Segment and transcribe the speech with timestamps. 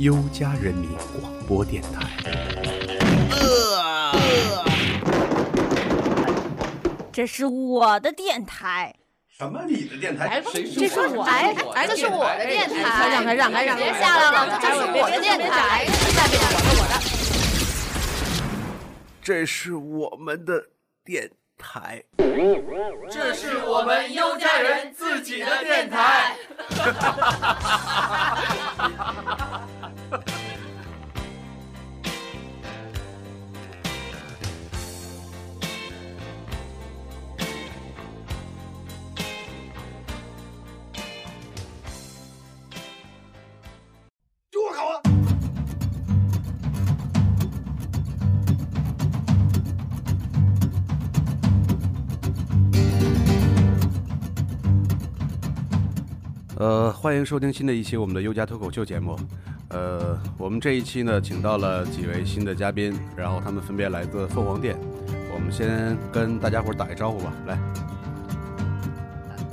[0.00, 2.08] 优家人民广播电台。
[7.12, 8.94] 这是我的电台。
[9.28, 9.60] 什么？
[9.68, 10.42] 你的电台？
[10.50, 13.10] 谁这是我哎哎，这是我的电台。
[13.10, 13.82] 让开让开让开！
[13.82, 15.84] 别下来了，这是我的电台。
[15.84, 16.94] 下面我的我的。
[19.22, 20.64] 这是我们的
[21.04, 22.02] 电台。
[23.10, 26.34] 这是我们优家人自己的电台。
[56.60, 59.18] 呃，欢迎收听新的一期我们的优家脱口秀节目。
[59.70, 64.76] 呃，我们这一期呢，请到了几位新的嘉宾，然后他们分别来自凤凰店。
[65.32, 67.58] 我们先跟大家伙儿打一招呼吧，来，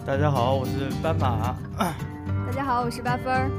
[0.06, 1.56] 大家好，我是斑马。
[1.78, 3.50] 大家好，我是八分儿。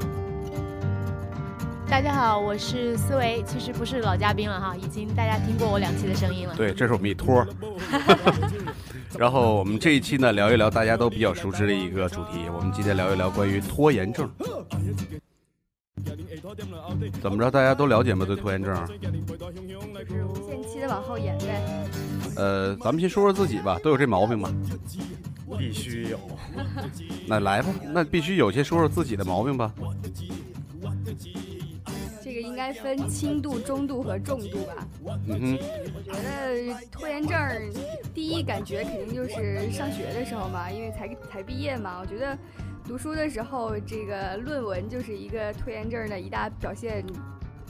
[1.88, 6.54] 大家好，我是思维，其实不是老嘉宾了哈，已经大家听过我两期的声音了。
[6.54, 7.48] 对，这是我们一托儿。
[9.18, 12.48] 然后我们这一期呢，聊一聊大家都比较熟知的一个主题。
[12.54, 14.30] 我们今天聊一聊关于拖延症。
[17.20, 18.24] 怎么着，大家都了解吗？
[18.24, 18.72] 对拖延症？
[18.86, 21.88] 就是无限期的往后延呗。
[22.36, 24.54] 呃，咱们先说说自己吧，都有这毛病吗？
[25.58, 26.20] 必须有。
[27.26, 29.74] 那来吧，那必须有，先说说自己的毛病吧。
[32.58, 34.88] 这个应该分轻度、中度和重度吧。
[35.28, 35.58] 嗯哼，
[35.94, 37.62] 我觉得拖延症儿，
[38.12, 41.98] 第一感觉肯定就是上学的时候嘛，因为才才毕业嘛。
[42.00, 42.36] 我觉得
[42.84, 47.04] 读书的时候，这个论文就是一个拖延症的一大表现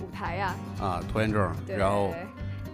[0.00, 2.14] 舞台呀、啊，拖延症，对，然后，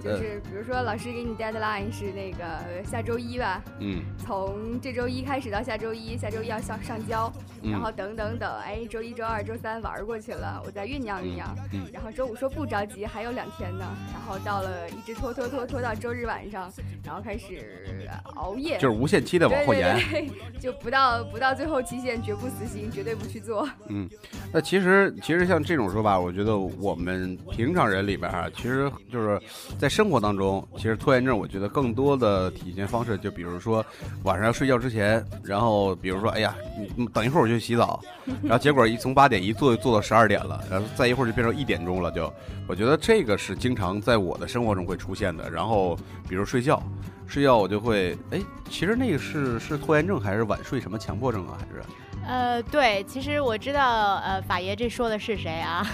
[0.03, 7.33] 就是比如说老师给你 deadline 是那个下周一吧，嗯从这周一开始到下周一，下周一要上上交，
[7.71, 16.73] 然后嗯等等等，哎，周一周二周三玩过去了，我再酝酿酝酿，嗯然后周五说不着急，还有两天呢，然后到了一直拖拖拖拖到周日晚上，
[17.03, 19.95] 然后开始熬夜，就是无限期的往后延。
[19.97, 23.69] 对对对，就不到不到最后期限绝不死心，绝对不去做。
[23.89, 24.09] 嗯，
[24.53, 29.41] 那其实其实像这种说法，我觉得我们平常人里边啊，其实就是
[29.79, 33.85] 在生活当中，其实拖延症，我觉得更多的体现方式，就比如说
[34.25, 36.55] 晚上要睡觉之前，然后比如说，哎呀，
[36.97, 38.01] 你等一会儿我去洗澡，
[38.43, 42.33] 然后结果一从八点一坐就坐到十二点了，然后再一会儿就变成一点钟了，就
[42.67, 45.49] 我觉得这个是经常在我的生活中会出现的。
[45.49, 45.97] 然后
[46.29, 46.83] 比如睡觉。
[47.27, 51.57] 睡觉我就会，哎，其实那个是是拖延症还是晚睡什么强迫症啊？
[51.59, 51.83] 还是
[52.27, 55.87] 呃，对，其实我知道，呃，法爷这说的是谁啊？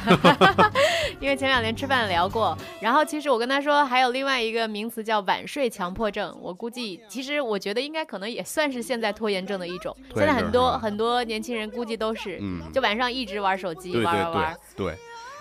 [1.21, 2.57] 因为前两天吃饭聊过。
[2.81, 6.37] 然后其实我跟他说，还有另外一个名词叫晚睡强迫症。
[6.41, 9.97] 我估计，其实我觉得应该可能也算是现在拖延症的一种。
[10.15, 14.57] 现在很多很多年轻人估计都是，嗯，就晚上一直玩手机，对对对玩玩玩。
[14.77, 14.95] 对。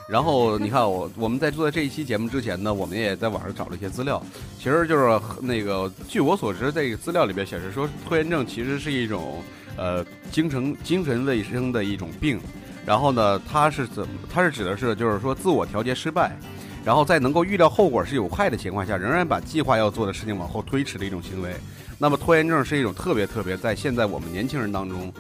[0.10, 4.20] 然后你看我我们在做这一期节目之前呢，我们也在网上找了一些资料，
[4.58, 9.44] 其实就是那个据我所知，这个资料里边显示说，拖延症其实是一种
[9.80, 12.38] 呃精神精神卫生的一种病。
[12.86, 14.14] 然后呢，它是怎么？
[14.30, 16.36] 它是指的是就是说自我调节失败，
[16.84, 21.56] 然后在能够预料后果是有害的情况下，仍然把计划要做的事情往后推迟的一种行为。
[21.98, 25.14] 那么拖延症是一种特别特别在现在我们年轻人当中，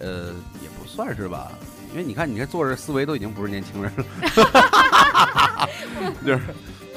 [0.00, 1.50] 呃，也不算是吧。
[1.92, 4.04] 因为你看，你看做着思维都已经不是年轻人了，
[6.26, 6.40] 就是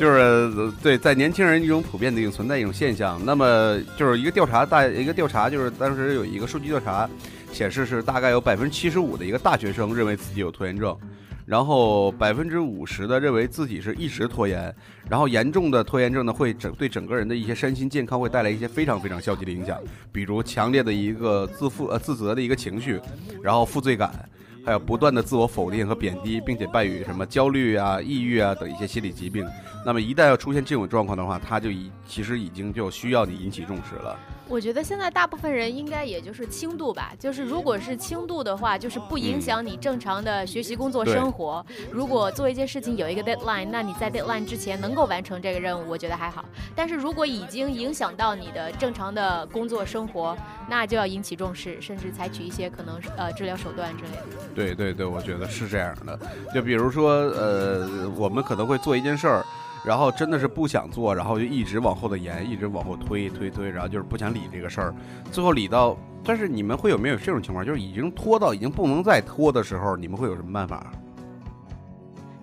[0.01, 3.23] 就是对，在年轻人一种普遍的一种存在一种现象。
[3.23, 7.07] 那么就是一个调查大一个调查，就是当时有一个数据调查
[7.51, 10.97] 显示是大概有百分之七十五的一个大学生认为自己有拖延症，
[11.45, 14.73] 然后百分之五十的认为自己是一直拖延，
[15.07, 19.77] 然后严重的拖延症呢会整对整个人的一些身心健康会带来一些非常非常消极的影响，
[20.11, 22.99] 比如强烈的一个自负呃自责的一个情绪，
[23.43, 24.27] 然后负罪感。
[24.63, 29.47] 还有不断的自我否定和贬低，并且伴有什么焦虑啊、抑郁啊等一些心理疾病。
[29.85, 34.17] 那么一旦要出现这种状况的话，他就已其实已经就需要你引起重视了。
[34.51, 41.65] 我觉得现在大部分人应该也就是轻度吧，就是如果是轻度的话，就是不影响你正常的学习、工作、生活。
[41.89, 46.43] 如果做一件事情有一个 deadline，那你在 deadline 之前能够完成这个任务，我觉得还好。
[46.75, 50.37] 但是如果已经影响到你的正常的工作生活，
[50.69, 54.43] 那就要引起重视，甚至采取一些可能是呃治疗手段之类的。
[54.53, 56.19] 对对对，我觉得是这样的。
[56.53, 59.45] 就比如说，呃，我们可能会做一件事儿，
[59.83, 64.95] 然后真的是不想做，然后就一直往后的延，一直往后推推推，然后就是不想理这个事儿，
[65.31, 65.97] 最后理到。
[66.23, 70.91] 但是你们会有没有这种情况，就是已经拖到已经不能再拖的时候，你们会有什么办法？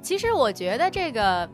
[0.03, 1.49] 其实我觉得这个，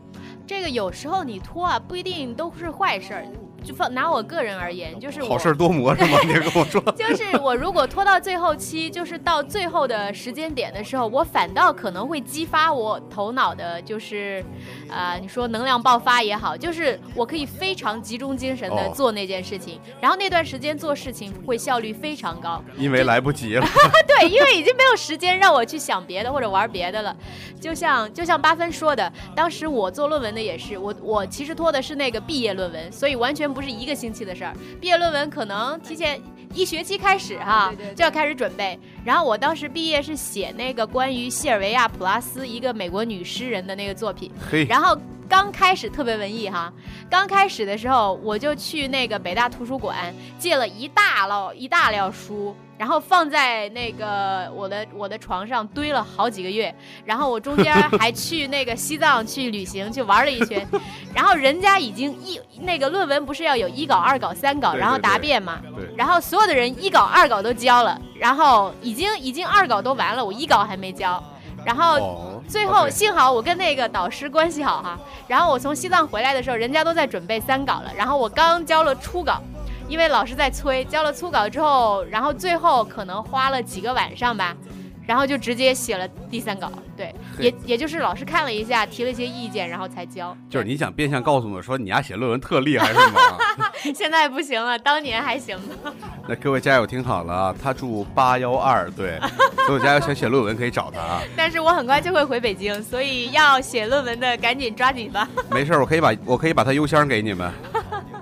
[0.46, 3.26] 这个有时候你拖啊，不一定都是坏事儿。
[3.64, 6.18] 就放拿我个人而言，就是我好事多磨是吗？
[6.26, 14.44] 你跟我说，就是我如果拖到最后期，就是到最后的时间点的时候，我反倒可能会激发我头脑的，就是，
[14.88, 22.62] 呃，你说能量爆发也好，就是我可以非常集中精神的哦做那件事情，然后那段时间做事情会效率非常高。
[22.76, 23.66] 因为来不及了。
[24.06, 27.16] 对，因为已经没有时间让我去想别的或者玩别的了。
[27.60, 34.52] 就像就像八分说的，当时我做论文的也是，我我其实拖的是那个毕业论文，所以完全不是一个星期的事儿。
[34.80, 36.20] 毕业论文可能提前
[36.52, 38.78] 一学期开始哈，就要开始准备。
[39.04, 44.30] 然后我当时毕业是写那个关于谢尔维亚·普拉斯一个美国女诗人的那个作品，
[44.68, 44.98] 然后
[45.28, 46.72] 刚开始特别文艺哈，
[47.10, 56.74] 刚开始的时候我就去那个北大图书馆借了一大摞一大摞书，然后放在那个我的我的床上堆了好几个月，
[57.04, 60.66] 然后我中间还去那个西藏去旅行去玩了一圈，
[61.14, 71.22] 然后人家已经一那个论文不是要有一稿、二稿、三稿，然后答辩嘛，对，然后所有的人一稿、二稿都交了，然后已经已经二稿都完了，我一稿还没交，
[71.64, 79.40] 然后哦，最后幸好我跟那个导师关系好哈，然后我从西藏回来的时候，人家都在准备三稿了，然后我刚交了初稿，
[79.88, 84.56] 因为老师在催，交了初稿之后，然后最后可能花了几个晚上吧，
[85.06, 90.36] 然后就直接写了第三稿，对，也也就是老师看了一下，提了一些意见，然后才交。
[90.48, 93.20] 就是你想变相告诉我说你丫写论文特厉害是吗？
[93.94, 95.92] 现在不行了，当年还行呢。
[96.26, 99.18] 那各位家友听好了啊，他住八幺二，对，
[99.66, 101.22] 所有家友想写论文可以找他啊。
[101.36, 105.28] 但是我很快就会回北京，所以要写论文的赶紧抓紧吧。
[105.50, 107.52] 没事，我可以把我可以把他邮箱给你们。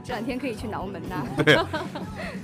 [0.05, 1.25] 这两天可以去挠门呐。
[1.45, 1.57] 对，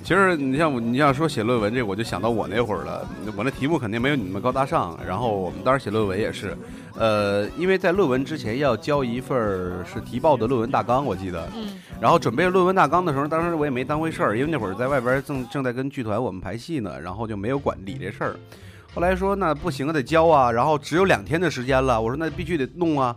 [0.04, 3.08] 其实你像我，你像说写论文这，我就想到我那会儿了。
[3.36, 4.98] 我那题目肯定没有你们高大上。
[5.06, 6.56] 然后我们当时写论文也是，
[6.96, 9.38] 呃，因为在论文之前要交一份
[9.84, 11.48] 是提报的论文大纲，我记得。
[11.54, 11.66] 嗯
[12.00, 18.36] 然后准备论文大纲的时候，当时我也没当回事儿，因为那会儿在外边正正在跟剧团我们排戏呢，然后就没有管理这事儿。
[18.94, 23.16] 后来说那不行啊，得交啊，然后只有两天的时间了，我说那必须得弄啊。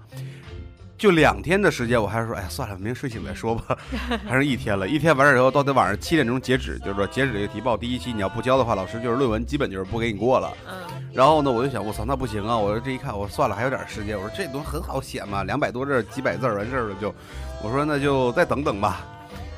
[1.01, 3.75] 就两天的时间，我还是说，哎呀，算了，明天睡醒再说吧。
[4.29, 10.53] 还剩一天了，一天完事儿以后，到得晚上七点钟截止，就是说截止这个题报第一期，你要不交的话，老师就是论文基本就是不给你过了。
[10.69, 10.75] 嗯，
[11.11, 12.55] 然后呢，我就想，我操，那不行啊！
[12.55, 14.15] 我说这一看，我说算了，还有点时间。
[14.15, 17.11] 我说这东西很好写嘛，两百多字儿，几百字儿完事儿了就。
[17.63, 19.01] 我说那就再等等吧。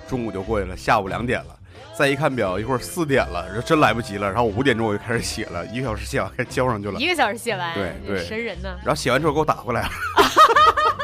[0.08, 1.48] 中午就过去了，下午两点了，
[1.94, 4.28] 再一看表，一会儿四点了，这真来不及了。
[4.32, 6.98] 然后五点钟我就开始写了，一个小时写完，该交上去了。
[7.02, 8.70] 一个小时写完，对对神人呢。
[8.78, 9.90] 然后写完之后给我打回来了。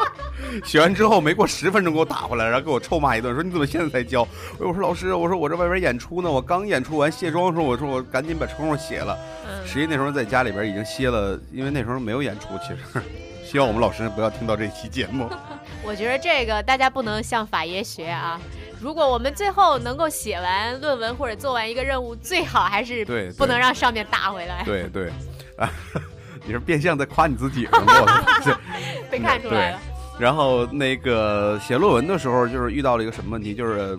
[0.63, 4.27] 写完之后没过十分钟给我打回来，然后给我臭骂一顿，说你怎么现在才交？
[4.57, 9.17] 我说老师，我说我这外边演出呢，我刚演出完卸妆的时候，我说我赶紧把窗户写了。
[9.47, 12.47] 嗯，实际那时候在家里边已经歇了，因为那时候没有演出。
[12.61, 13.01] 其实，
[13.45, 15.29] 希望我们老师不要听到这期节目。
[15.83, 18.39] 我觉得这个大家不能向法爷学啊。
[18.81, 25.09] 如果我们最后能够写完论文或者做完一个任务，最好还是对对不能让上面打回来，对对，
[25.57, 25.69] 啊，
[26.45, 27.67] 你是变相在夸你自己
[29.11, 29.79] 被看出来了。
[30.19, 33.97] 然后那个写论文的时候，就是遇到了一个什么问题，就是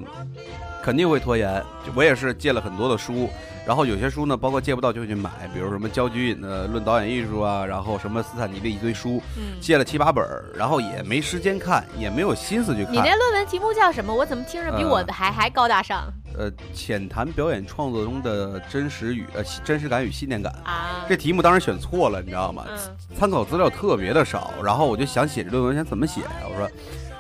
[0.83, 1.63] 肯定会拖延。
[1.95, 3.29] 我也是借了很多的书，
[3.67, 12.93] 然后有些书呢，包括借不到就会去买，比如什么焦菊隐的《论导演艺术》啊，然后什么斯坦尼的一堆书，嗯，借了七八本儿，然后也没时间看，也没有心思去看。
[12.93, 14.15] 你那论文题目叫什么？
[14.15, 16.05] 我怎么听着比我的还、还高大上
[16.39, 20.53] 呃，浅谈表演创作中的真实与呃真实感与信念感。
[20.65, 21.05] 啊？
[21.09, 22.65] 这题目当时选错了，你知道吗？
[22.69, 22.79] 嗯
[23.19, 26.31] 参考资料特别的少，然后我就想写这论文，想怎么写呀？
[26.49, 26.71] 我说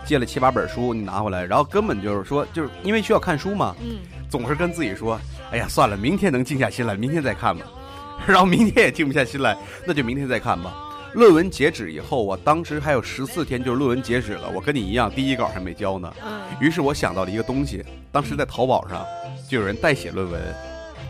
[0.04, 5.20] 借了七八本书，你拿回来，然后根本就是说，就是因为需要看书嘛，嗯，总是跟自己说，
[5.52, 7.64] 哎呀，算了，明天能静下心来，明天再看吧。
[8.26, 10.74] 然后明天也静不下心来，那就明天再看吧。
[11.14, 16.12] 论文截止以后，我当时还有十四天就是论文截止了，我跟你一样，第一稿还没交呢。
[16.24, 19.04] 嗯于是我想到了一个东西，当时在淘宝上
[19.48, 20.40] 就有人代写论文，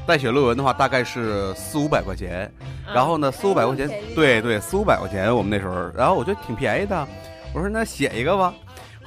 [0.07, 7.09] 代写论文的话大概是四五百块钱，嗯然后呢四五百块钱对对，四五百块钱我们那时候，然后我觉得挺便宜的，
[7.53, 8.55] 我说那写一个吧。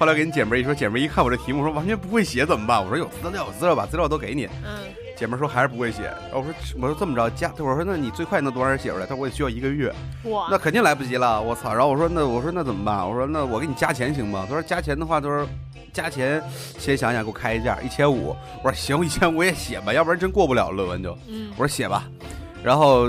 [0.03, 2.83] 后来给你姐们儿一说，姐们儿一看我这题目，说完全不会写怎么办？
[2.83, 4.43] 我说有资料，有资料，把资料都给你。
[4.65, 4.83] 嗯
[5.15, 9.05] 姐们儿说还是不会写，我说我说这么着加，我说那你最快能多长时间写出来？
[9.05, 9.93] 他说我也需要一个月。
[10.23, 11.71] 哇，那肯定来不及了，我操！
[11.73, 13.07] 然后我说那我说那怎么办？
[13.07, 14.45] 我说那我给你加钱行吗？
[14.45, 15.47] 他说加钱的话，他说
[15.93, 16.43] 加钱
[16.77, 18.35] 先想想给我开一价一千五。
[18.61, 21.17] 我说行，一千五也写吧，要不然真过不了论文就。
[21.29, 22.03] 嗯我说写吧，
[22.61, 23.07] 然后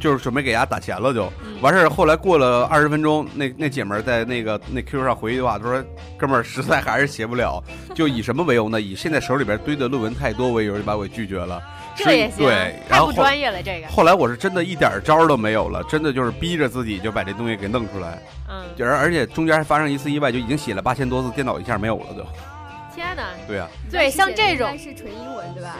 [0.00, 1.26] 就是准备给伢打钱了就。
[1.44, 5.84] 嗯完事儿后来过了二十分钟，那那姐们儿在那个那 QQ 上回一句话，她说
[6.16, 7.62] 哥们儿实在还是写不了，
[7.94, 8.80] 就以什么为由呢？
[8.80, 11.62] 以现在手里边堆的论文太多为由，就把我给拒绝了。
[11.94, 12.54] 这也行，对
[12.88, 22.26] 然太不专业了，这个，后来我是真的一点招都没有了，真的就是逼着自己就把这东西给弄出来，嗯，而而且中间还发生一次意外，就已经写了八千多字，电脑一下没有了就。
[22.94, 25.76] 天哪，对啊，对像这种是纯英文对吧？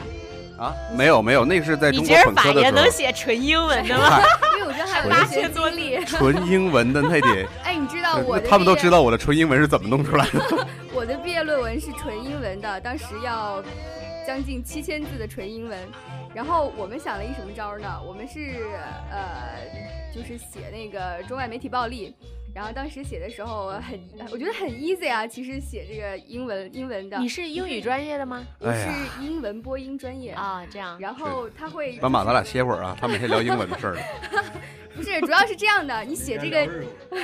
[0.61, 4.21] 啊，没有没有，那个是在中国本科的时候爷能，写纯英文的吗？
[4.55, 5.99] 因为我觉得还有八一些经历。
[6.05, 10.67] 纯英文的那得，哎，你知道我他们都知道我的纯英文是怎么弄出来的。
[10.93, 13.63] 我的毕业论文是纯英文的，当时要
[14.27, 15.79] 将近七千字的纯英文。
[16.33, 17.99] 然后我们想了一什么招呢？
[18.07, 18.63] 我们是
[19.09, 19.57] 呃，
[20.13, 22.15] 就是写那个中外媒体暴力。
[22.53, 23.99] 然后当时写的时候很，
[24.31, 25.25] 我觉得很 easy 啊。
[25.25, 28.45] 其实写这个英文英文的，你是英语专业的吗？
[28.59, 28.89] 我是
[29.23, 30.31] 英文播音专业。
[30.31, 33.97] 啊，这样，然后他会斑马，咱俩歇会儿啊，他每天聊英文的事儿。
[34.93, 36.69] 不是，主要是这样的，你写这个，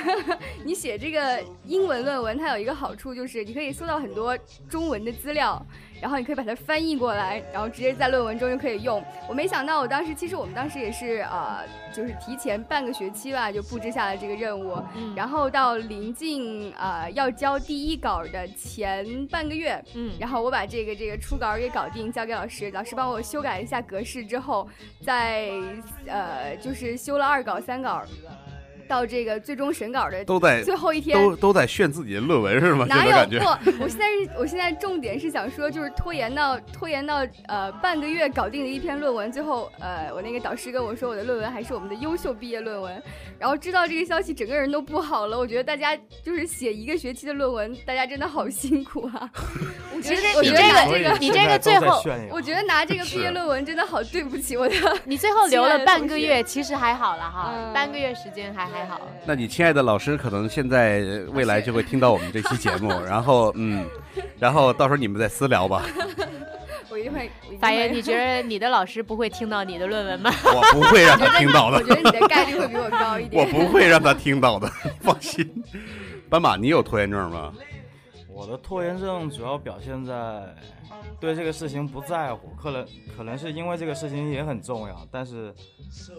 [0.64, 4.36] 你写这个英文论文，它有一个好处就是你可以搜到很多
[4.70, 5.64] 中文的资料，
[6.00, 9.02] 然后你可以把它翻译过来，然后直接在论文中就可以用。
[9.28, 24.68] 我没想到，我当时其实我们当时也是呃，就是提前半个学期吧就布置下了这个任务，嗯，然后到临近呃要交第一稿的前半个月，嗯，然后我把这个这个初稿给搞定，交给老师，老师帮我修改一下格式之后，
[25.04, 25.50] 再
[26.06, 28.02] 呃就是修了二稿三稿，
[28.88, 31.16] 到这个最终审稿的都在最后一天。
[31.16, 32.86] 都都在炫自己的论文是吗？
[32.88, 33.38] 哪有。
[33.38, 33.44] 不？
[33.82, 43.02] 我现在是，我现在重点是想说，就是拖延到拖延到呃半个月搞定的一篇论文，最后呃我那个导师跟我说我的论文还是我们的优秀毕业论文，
[43.38, 45.38] 然后知道这个消息，整个人都不好了。
[45.38, 49.30] 我觉得大家就是写一个学期的论文，大家真的好辛苦啊。
[49.94, 54.74] 我觉得我觉得实你这个这个，你这个最后我觉得拿这个毕业论文真的好对不起我的。
[55.04, 59.00] 你最后留了半个月，其实还好了哈，嗯半个月时间还还好。
[59.24, 63.84] 那你亲爱的老师可能现在呃未来就会听到我们这期节目， 然后嗯，
[64.38, 65.82] 然后到时候你们再私聊吧。
[66.90, 67.30] 我一定会。
[67.42, 70.30] 我一定法爷，你觉得你的老师不会听到你的论文吗？
[70.44, 73.50] 我不会让他听到的，我觉得你的概率会比我高一点我。
[73.52, 74.70] 不会让他听到的，
[75.00, 75.48] 放心。
[76.30, 77.52] 斑马，你有拖延症吗？
[78.38, 80.54] 我的拖延症主要表现在
[81.18, 85.52] 对这个事情不在乎，可能可能是因为这个事情也很重要，但是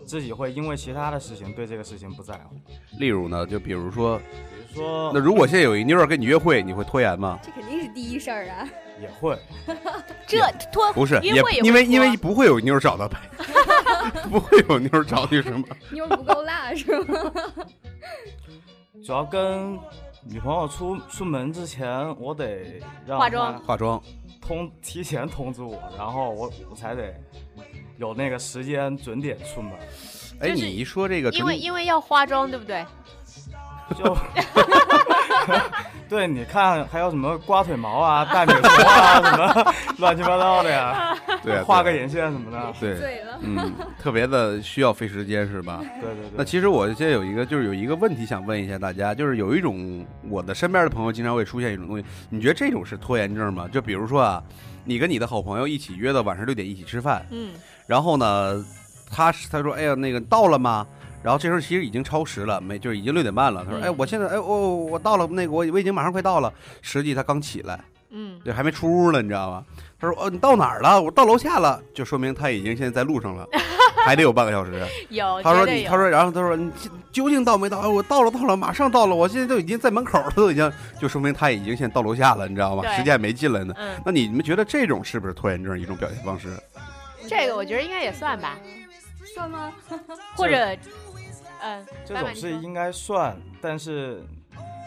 [0.06, 2.58] 自己会因为其他的事情对这个事情不在乎。
[2.98, 4.26] 例如呢，就比如说，比
[4.74, 7.40] 如说那如果现在有一妞儿跟你约会，你会拖延吗？
[7.42, 8.68] 这肯定是第一事儿啊！
[9.02, 9.40] 也会，
[10.28, 10.40] 这
[10.74, 13.30] 拖不是，约会也因为因为不会有妞儿找他拍，
[14.30, 15.66] 不会有妞儿找你什么？
[15.94, 17.32] 妞儿不够辣是吗？
[19.06, 19.80] 主要跟
[20.24, 21.88] 女朋友出出门之前，
[22.20, 24.02] 我得让化妆化妆，
[24.42, 27.14] 通提前通知我，然后我我才得
[27.98, 29.72] 有那个时间准点出门。
[30.42, 32.86] 哎，你一说这个，因为因为要化妆，对不对？
[33.98, 34.18] 就
[36.10, 42.74] 对，你看还有什么刮腿毛啊、戴美瞳啊，什么 乱七八糟的呀，对画个眼线什么的。
[42.80, 45.80] 对，嗯， 特别的需要费时间是吧？
[46.02, 46.32] 对对对。
[46.36, 53.68] 那其实我现在有一个，就是有一个问题想问一下大家，就是有一种我的身边的朋友经常会出现一种东西，你觉得这种是拖延症吗？
[53.72, 54.42] 就比如说啊，
[54.86, 57.52] 你跟你的好朋友一起约到晚上六点一起吃饭，嗯，
[57.86, 58.66] 然后呢，
[59.12, 60.88] 他他说，哎呀，那个到了吗？
[61.24, 63.64] 然后这时候其实已经超时了，没就是已经六点半了。
[63.66, 66.52] 他说，嗯哎，我现在，哎，我我到了，那个我我已经马上快到了。
[66.82, 69.66] 实际他刚起来，嗯，对，还没出屋呢，你知道吗？
[70.00, 71.02] 他说，哦，你到哪儿了？
[71.02, 73.46] 我到楼下了，就说明他已经现在在路上了，
[74.06, 74.82] 还得有半个小时。
[75.10, 76.72] 有，他说你，他说，然后他说你
[77.12, 77.80] 究竟到没到？
[77.80, 80.72] 哎我到了，到了，马上到了，我现在都已经在门口了，都已经，
[81.02, 82.84] 就说明他已经现在到楼下了，你知道吗？
[82.96, 83.74] 时间还没进来呢。
[83.78, 86.48] 嗯，那你们觉得这种是不是拖延症一种表现方式？
[87.28, 88.58] 这个我觉得应该也算吧，
[89.36, 89.72] 算吗？
[90.34, 90.76] 或者，
[91.60, 94.24] 嗯，这种慢慢说是应该算，但是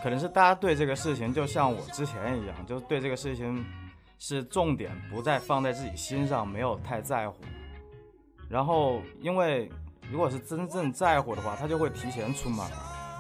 [0.03, 3.65] 可能是大家对这个事情，就像我之前一样，就对这个事情
[4.19, 7.37] 是重点不再放在自己心上，没有太在乎。
[8.49, 9.71] 然后，因为
[10.11, 12.67] 如果是真正在乎的话，他就会提前出门。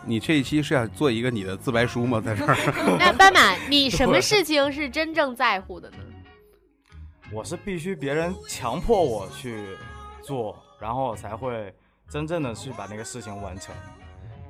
[0.04, 2.20] 你这一期是要做一个你的自白书吗？
[2.20, 2.56] 在这儿？
[2.98, 5.96] 那斑马，你 什么事情是真正在乎的呢？
[7.32, 9.64] 我是必须别人强迫我去
[10.22, 11.72] 做，然后我才会
[12.12, 13.74] 真正的去把那个事情完成。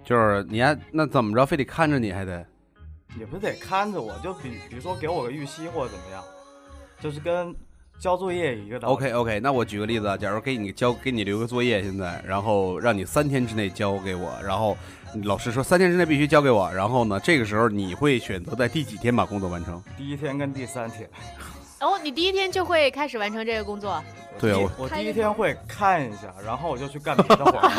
[0.04, 2.44] 就是你还那怎么着，非得看着你还得？
[3.16, 6.24] 也不是得看着我，就比比如说给我个预期或者怎么样，
[6.98, 7.54] 就是跟
[8.00, 8.94] 交作业一个道理。
[8.94, 14.76] OK OK，那我举个例子啊，假如给你交给你留个作业，现在，然后让你三天之内交给我，然后
[15.22, 19.80] 老师说三天之内必须交给我，然后呢，这个时候你会选择在第几天把工作完成？
[19.96, 21.08] 第一天跟第三天，
[21.82, 24.02] 哦，你第一天就会开始完成这个工作，
[24.38, 27.68] 对啊我我第一天会看一下，然后我就去干别的活儿。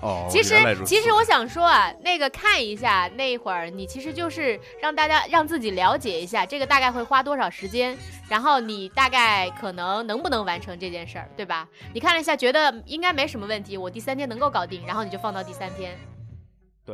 [0.00, 0.54] 哦，其实
[0.86, 7.98] 其实我想说啊，那个看一下那一会儿，你其实就是让大家让自己了解一下这个大概会花多少时间，
[8.28, 11.68] 然后你大概可能能不能完成这件事儿，对吧？
[11.92, 15.98] 你看了一下，觉得应该没什么问题，我第三天能够搞定，然后你就放到第三天，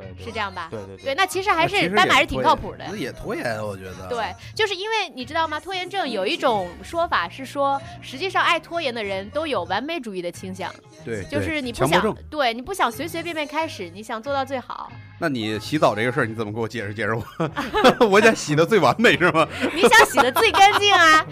[0.00, 0.66] 对，对是这样吧？
[0.70, 2.84] 对对对，那其实还是斑马是挺靠谱的。
[2.98, 4.08] 也拖延，我觉得。
[4.08, 5.60] 对，就是因为你知道吗？
[5.60, 10.74] 拖延症有一种说法是说，实际上爱拖延的人都有完美主义的倾向，
[11.04, 12.16] 对，就是你不想。
[12.28, 14.90] 对你不想随随便便开始，你想做到最好。
[15.24, 17.24] 那你洗澡这个事儿，你怎么给我解释解释我？
[18.10, 19.48] 我想洗的最完美是吗？
[19.74, 21.26] 你想洗的最干净啊，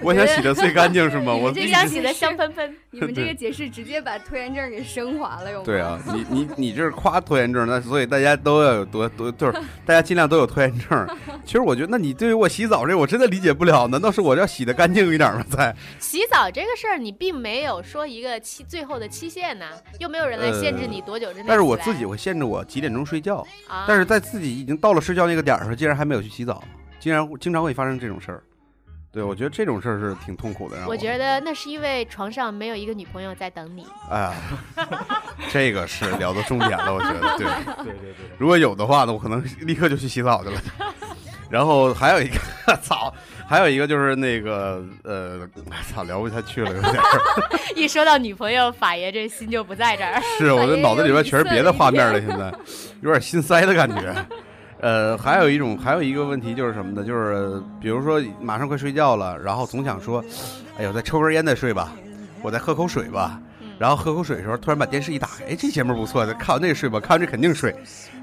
[0.00, 1.34] 我想洗的最干净是吗？
[1.36, 2.74] 我最想洗的香喷喷。
[2.90, 5.64] 你们这个解释直接把拖延症给升华了，有吗？
[5.66, 9.52] 对啊，你你你这是夸拖延症，那所以大家都要有多多，就是
[9.84, 11.06] 大家尽量都有拖延症。
[11.44, 13.86] 其实我觉得，那你对于我洗澡这，我真的理解不了。
[13.88, 15.44] 难道是我要洗的干净一点吗？
[15.50, 19.66] 在 洗澡这个事儿，你并没有说一个期最后的期限呢，
[19.98, 26.62] 又没有人来限制你多久之内、但是我自己，会限制我几点钟睡觉，啊，但是在自己已经到了睡觉那个点儿上，竟然还没有去洗澡，
[27.00, 28.40] 竟然经常会发生这种事儿。
[29.10, 30.78] 对，我觉得这种事儿是挺痛苦的。
[30.78, 33.84] 让我觉得那是因为床上没有一个女朋友在等你。
[34.08, 34.34] 哎呀，
[35.50, 37.46] 这个是聊到重点了，我觉得对。
[37.82, 40.60] 对对对，如果有的话呢，我可能立刻就去洗澡去了。
[41.50, 43.12] 然后还有一个，操，
[43.48, 45.48] 还有一个就是那个，呃，
[45.90, 47.00] 操，聊不下去了，有点儿。
[47.74, 50.20] 一说到女朋友，法爷这心就不在这儿。
[50.38, 52.52] 是我的脑子里边全是别的画面了，现在
[53.00, 54.14] 有点心塞的感觉。
[54.80, 57.02] 呃，还有一种，还有一个问题就是什么呢？
[57.02, 60.22] 就是比如说马上快睡觉了，然后总想说，
[60.78, 61.90] 哎呦，再抽根烟再睡吧，
[62.42, 63.40] 我再喝口水吧。
[63.78, 67.74] 然后喝口水的时候，突然把电视一打开，哎，这节目不错，看完那个睡吧，看完这肯定睡。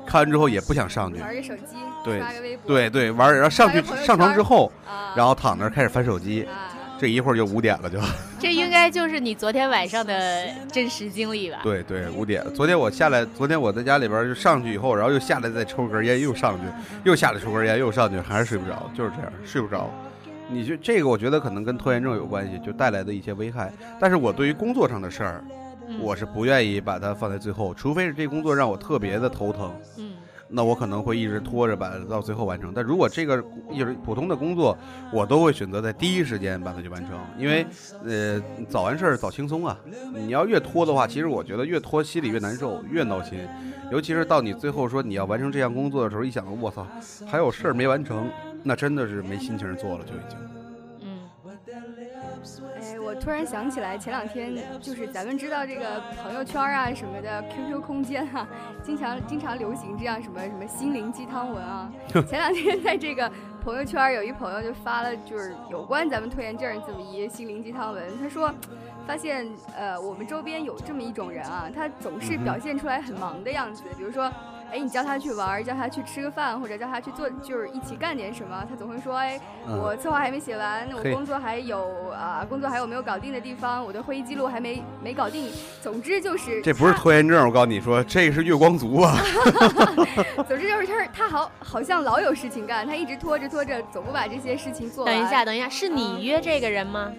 [0.05, 2.21] 看完之后也不想上去，玩个手机，对
[2.67, 6.69] 对对，玩儿，然后上去上床之后，啊，然后躺那儿开始翻手机，啊，
[6.99, 7.99] 这一会儿就五点了就。
[8.39, 11.57] 这应该就是你昨天晚上的真实经历吧？
[11.63, 12.45] 对对，五点。
[12.53, 16.63] 昨天我下来，昨天我在家里边就上去以后，然后又下来再抽根烟，又上去，
[17.03, 19.89] 又下来抽根烟，又上去，还是睡不着，就是这样，睡不着。
[20.49, 23.71] 你就这个，我觉得可能跟拖延症有关系，就带来的一些危害。
[23.99, 25.43] 但是我对于工作上的事儿，
[25.87, 30.13] 嗯我是不愿意把它放在最后，除非是这工作让我特别的头疼，嗯
[30.47, 32.71] 那我可能会一直拖着把它到最后完成。
[32.73, 33.43] 但如果这个
[33.75, 34.77] 就是普通的工作，
[35.11, 37.65] 我都会选择在第一时间把它去完成，因为
[38.05, 39.75] 呃早完事儿早轻松啊。
[40.13, 43.39] 你要越拖的话，其实我觉得越拖心里越难受，越闹心。
[43.91, 46.85] 尤其是到你最后说你要完成这项工作的时候，一想我操，
[47.25, 48.29] 还有事儿没完成，
[48.67, 50.39] 那真的是没心情做了，就已经。
[51.01, 51.29] 嗯
[52.81, 58.47] 哎，我突然想起来，前两天就是咱们知道这个朋友圈啊什么的，QQ 空间啊，
[58.81, 61.91] 经常经常流行这样什么什么心灵鸡汤文啊。
[62.27, 63.31] 前两天在这个
[63.63, 68.03] 朋友圈有一朋友就发了，就是有关咱们拖延症这么一心灵鸡汤文。
[68.19, 68.51] 他说，
[69.05, 69.47] 发现
[69.77, 74.31] 呃我们周边有这么一种人啊，他总是表现出来很忙的样子，比如说。
[74.75, 85.49] 哎，你叫他去玩，叫他去吃个饭，或者叫他去做，就是一起干点什么，他总会说，哎，嗯我策划还没写完，我工作还有啊、工作还有没有搞定的地方，我的会议记录还没没搞定。
[85.81, 89.15] 总之就是这不是拖延症，我告诉你说，这个是月光族啊。
[90.45, 95.15] 总之就是他他好好像老有事情干，他一直拖着拖着，总不把这些事情做完。
[95.15, 97.09] 等一下，，等一下，是你约这个人吗？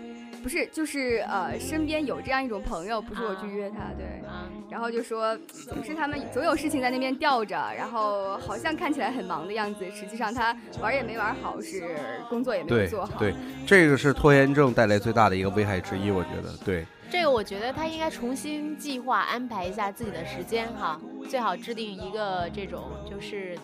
[0.47, 4.25] 不是，就是呃，身边有这样一种朋友，不是我去约他，对。
[4.29, 5.37] 啊，然后就说，
[5.69, 11.83] 总是他们总有事情在那边吊着，然后好像看起来很忙的样子，实际上他玩也没玩好，是
[12.29, 13.19] 工作也没有做好。
[13.19, 13.35] 对，
[13.67, 16.57] 这个是拖延症带来最大的一个危害之一，我觉得。
[16.65, 23.59] 对，这个我觉得他应该重新计划安排一下自己的时间哈，最好制定一个这种就是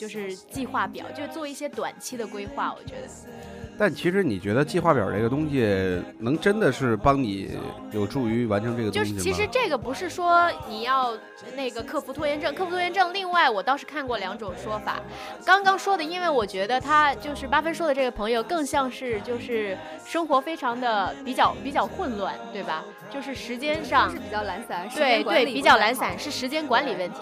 [0.00, 2.72] 就是计划表，就做一些短期的规划。
[2.74, 3.08] 我觉得，
[3.76, 7.50] 但其实你觉得计划表这个东西，能真的是帮你
[7.92, 9.18] 有助于完成这个东西吗？
[9.18, 11.12] 就是其实这个不是说你要
[11.54, 13.12] 那个克服拖延症，克服拖延症。
[13.12, 15.02] 另外，我倒是看过两种说法。
[15.44, 22.82] 刚刚说的，因为我觉得他就是八分说的这个朋友，更像是就是生活非常的比较比较混乱，对吧？
[23.12, 27.18] 就是时间上是比较懒散，对对，比较懒散，是时间管理问题。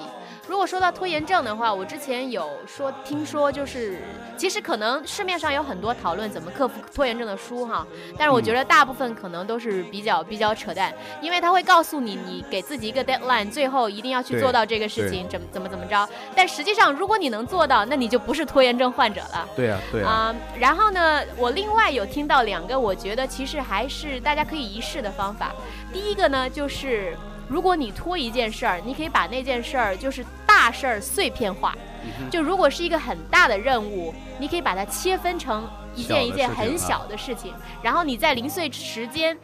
[0.49, 3.99] 如果说到拖延症的话，我之前有说听说，就是
[4.35, 16.09] 其实可能市面上有很多讨论怎么克服拖延症的书哈，但是我嗯觉得大部分可能都是比较比较扯淡，因为他会告诉你，你给自己一个 deadline，最后一定要去做到这个事情，怎么怎么怎么着。
[16.35, 19.47] 但实际上，如果你能做到，那你就不是拖延症患者了。
[19.55, 25.53] 对啊、对啊、啊、然后呢，我另外有听到两个，我觉得其实还是大家可以一试的方法。
[25.93, 27.15] 第一个呢，就是
[27.49, 30.25] 如果你拖一件事儿，你可以把那件事儿就是
[30.68, 31.74] 大事儿碎片化。
[32.04, 39.37] 嗯就如果是一个很大的任务，你可以把它切分成一件一件很小的事情，然后你在零碎时间。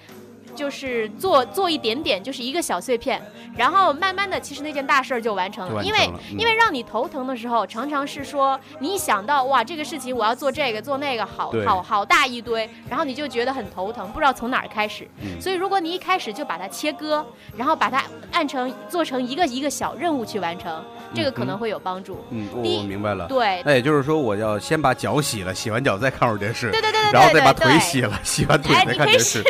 [0.55, 3.21] 就是做做一点点，就是一个小碎片，
[3.57, 5.83] 然后慢慢的，其实那件大事儿就完成了。
[5.85, 15.09] 因为嗯因为让你头疼的时候，常常是说你一想到哇这个事情我要做这个做那个，好好好大一堆，然后你就觉得很头疼，不知道从哪儿开始。
[15.23, 17.25] 嗯所以如果你一开始就把它切割，
[17.57, 20.83] 然后把它按成做成一个一个小任务去完成，
[21.15, 22.25] 这个可能会有帮助。
[22.31, 23.27] 嗯，我明白了。
[23.27, 29.43] 对那也就是说，我要先把脚洗了，洗完脚再看会儿电视，对对对对对然后再把腿洗了，洗完腿哎，再看电视。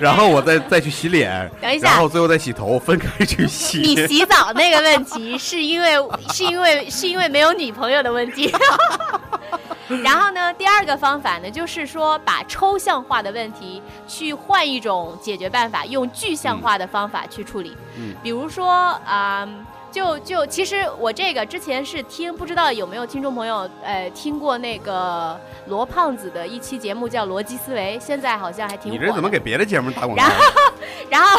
[0.00, 3.78] 然后我再再去洗脸， 等一下然后最后再洗头，分开去洗。
[3.78, 5.96] 你洗澡那个问题， 是因为
[6.32, 8.52] 是因为是因为没有女朋友的问题。
[10.02, 17.76] 然后呢，第二个方法呢，就是说把抽象化的问题去换一种解决办法，用具象化的方法去处理。
[17.98, 18.70] 嗯比如说
[19.04, 19.46] 啊、
[19.92, 29.04] 就就其实我这个之前是听，不知道有没有听众朋友呃听过那个罗胖子的一期节目叫《逻辑思维》，现在好像还挺火的。
[29.04, 30.32] 你这怎么给别的节目打广告然？
[31.10, 31.38] 然后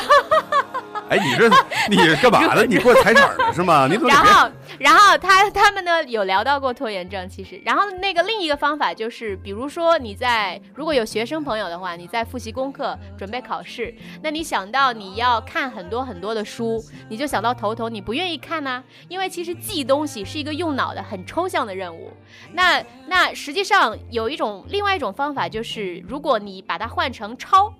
[1.09, 1.49] 哎，你这
[1.89, 2.65] 你是干嘛的？
[2.67, 3.87] 你过来踩场的是吗？
[3.89, 4.09] 你怎么？
[4.09, 22.11] 然后，然后他他们呢有聊到过拖延症，其实，然后那个另一个方法就是，比如说你在如果有学生朋友的话，你在复习功课、准备考试，那你想到你要看很多很多的书，你就想到头头，你不愿意看呢、因为其实记东西是一个用脑的很抽象的任务。
[22.53, 27.71] 那那实际上有一种另外一种方法，就是如果你把它换成抄。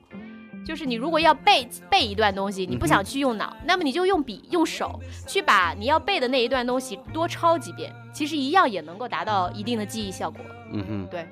[0.65, 10.39] 就是你如果要背背一段东西，你不想去用脑，那么你就用笔用手去把你要背的那一段东西多抄几遍，其实一样也能够达到一定的记忆效果。
[10.71, 11.28] 嗯哼，对。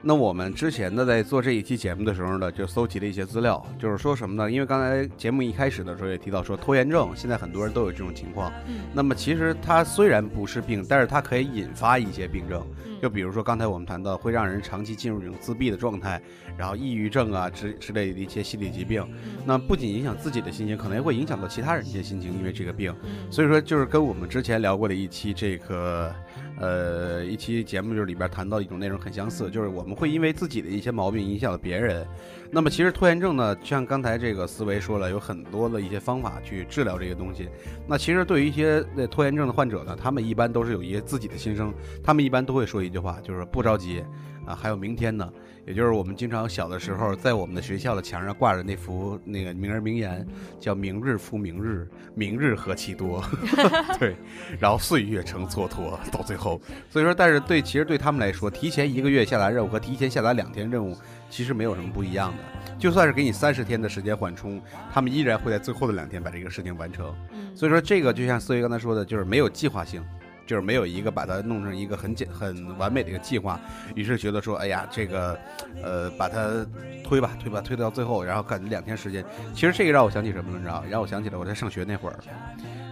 [0.00, 4.50] 那我们之前呢，在做这一期节目的时候呢，就搜集了一些资料，就是说什么呢？
[4.50, 8.52] 因为刚才节目一开始的时候也提到说，拖延症现在很多人都有这种情况。
[8.68, 12.64] 嗯那么其实它虽然不是病，但是它可以引发一些病症。
[12.86, 16.20] 嗯就比如说刚才我们谈到，会让人长期进入一种自闭的状态，
[16.56, 19.04] 然后抑郁症啊之之类的一些心理疾病。
[19.44, 22.92] 那不仅影响自己的心情，可能也会影响到其他人一些心情，因为这个病。
[23.04, 26.12] 嗯所以说，就是跟我们之前聊过的一期这个，
[26.60, 32.06] 呃，一期节目就是里边谈到一种内容很相似，就是我们会因为自己的一些毛病影响了别人。
[32.50, 37.48] 那么其实拖延症呢，像刚才这个思维说了，有很多的一些方法去治疗这个东西。
[37.86, 44.02] 那其实对于一些那拖延症的患者呢，他们一般都是有一些自己的心声，他们一般都会说一句话，就是不着急
[44.46, 45.30] 啊，还有明天呢。
[45.66, 50.26] 也就是我们经常小的时候，在我们的学校的墙上挂着那幅那个名人名言，
[50.58, 53.22] 叫“明日复明日，明日何其多”，
[54.00, 54.16] 对，
[54.58, 56.58] 然后岁月成蹉跎，到最后，
[56.88, 60.96] 所以说，但是对，其实对他们来说，提前一个月下达任务和提前下达两天任务，
[61.28, 62.38] 其实没有什么不一样的。
[62.78, 64.60] 就算是给你三十天的时间缓冲，
[64.92, 67.14] 他们依然会在最后的两天把这个事情完成。
[67.32, 70.00] 嗯所以说，这个就像思维刚才说的，就是没有计划性，
[70.46, 73.60] 就是没有一个把它弄成一个很简很完美的一个计划，
[73.96, 75.36] 于是觉得说，哎呀，这个，
[75.82, 76.64] 呃，把它
[77.02, 79.24] 推吧，推吧，推到最后，然后感觉两天时间。
[79.52, 80.86] 其实这个让我想起什么了，你知道吗？
[80.88, 82.16] 让我想起了我在上学那会儿，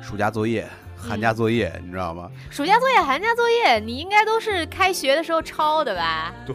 [0.02, 0.66] 暑假作业、
[0.96, 2.30] 寒假作业，你知道吗？
[2.50, 6.34] 暑假作业、寒假作业，你应该都是开学的时候抄的吧？
[6.46, 6.54] 对，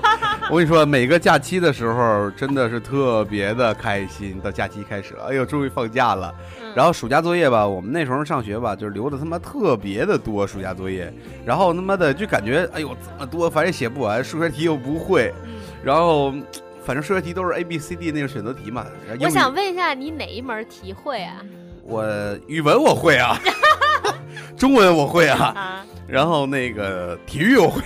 [0.50, 4.40] 我跟你说，每个假期的时候真的是特别的开心。
[4.40, 6.34] 到假期开始了，哎呦，终于放假了。
[6.60, 11.12] 嗯然后暑假作业吧，我们那时候上学吧，就是留的他妈特别的多暑假作业，
[11.46, 15.52] 然后他妈的就感觉，哎呦这么多，反正写不完，数学题又不会，嗯
[15.84, 16.34] 然后
[16.84, 18.84] 反正数学题都是 A B C D 那种选择题嘛。
[19.20, 21.36] 我想问一下，你哪一门题会啊？
[21.86, 22.04] 我
[22.46, 23.38] 语文我会啊，
[24.56, 27.82] 中文我会啊，啊，然后那个体育我会，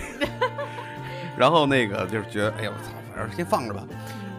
[1.37, 3.85] 然后那个就是觉得，哎呀，我操，反正先放着吧。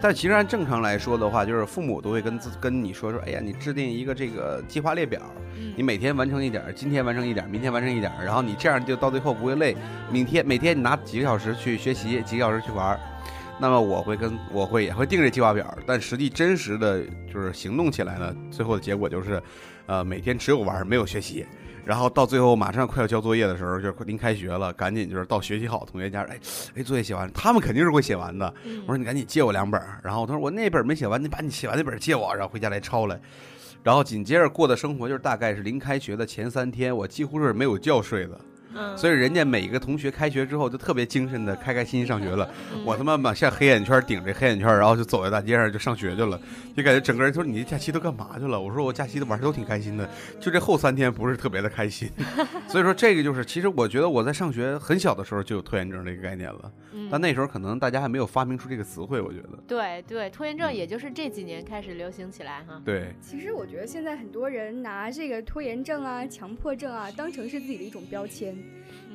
[0.01, 5.19] 但其实按正常来说的话，就是父母都会跟自跟你说说，哎呀，你制定一个这个计划列表，
[5.57, 9.75] 嗯你每天完成一点儿，今天完成一点儿，明天完成一点儿，然后你这样就到最后不会累。
[10.09, 12.99] 明天每天你拿几个小时去学习，几个小时去玩儿。
[13.61, 19.41] 那么我会跟我会也会定这计划表，但实际真实的就是行动起来呢，最后的结果就是，
[19.85, 21.45] 呃，每天只有玩没有学习。
[21.85, 26.39] 然后到最后马上快要交作业的时候，就是临开学了，赶紧就是到学习好同学家，哎
[26.75, 28.53] 哎，作业写完，他们肯定是会写完的。
[28.63, 33.19] 嗯我说你赶紧借我两本儿，然后他说我那本儿没写完，你把你写完那本儿借我，然后回家来抄来。
[33.81, 38.39] 然后紧接着过的生活就是大概是临开学的前三天，我几乎是没有觉睡的。
[38.73, 42.49] 嗯，所以人家每一个同学开学之后就特别精神的、开开心心上学了。
[42.73, 46.39] 嗯我他妈满像黑眼圈顶着黑眼圈，然后就走在大街上就上学去了，
[46.75, 48.59] 就感觉整个人说你这假期都干嘛去了？
[48.59, 52.09] 我说我假期都玩的都挺开心的，就这后三天不是特别的开心。
[52.67, 59.49] 所以说这个就是，其实我觉得我在上学很小的时候就有拖延症这个概念了，嗯但那时候可能大家还没有发明出这个词汇，我觉得。
[59.67, 62.81] 对对，拖延症也就是这几年开始流行起来哈。
[62.85, 68.55] 对，其实我觉得现在很多人拿这个拖延症啊、强迫症啊当成是自己的一种标签，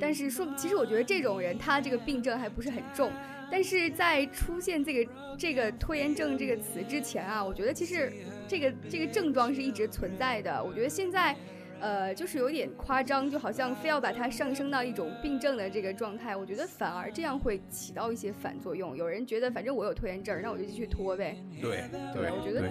[0.00, 3.10] 但是说，其实我觉得这种人他这个病症还不是很重，
[3.50, 8.12] 但是在出现这个这个拖延症这个词之前啊，我觉得其实
[8.48, 10.62] 这个这个症状是一直存在的。
[10.62, 11.36] 我觉得现在。
[11.80, 18.96] 呃，就是有点夸张，就好像非要把它上升到一种病症的这个状态，我觉得反而这样会起到一些反作用。
[18.96, 21.36] 有人觉得反正我有拖延症，那我就继续拖呗。
[21.60, 22.70] 对对，我觉得，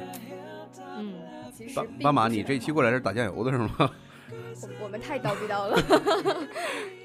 [0.97, 1.13] 嗯，
[1.51, 3.69] 其实斑马，你这期过来是打酱油的是吗？
[4.31, 5.77] 我我们太叨逼叨了。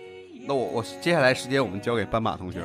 [0.48, 2.62] 那我我接下来时间我们交给斑马同学，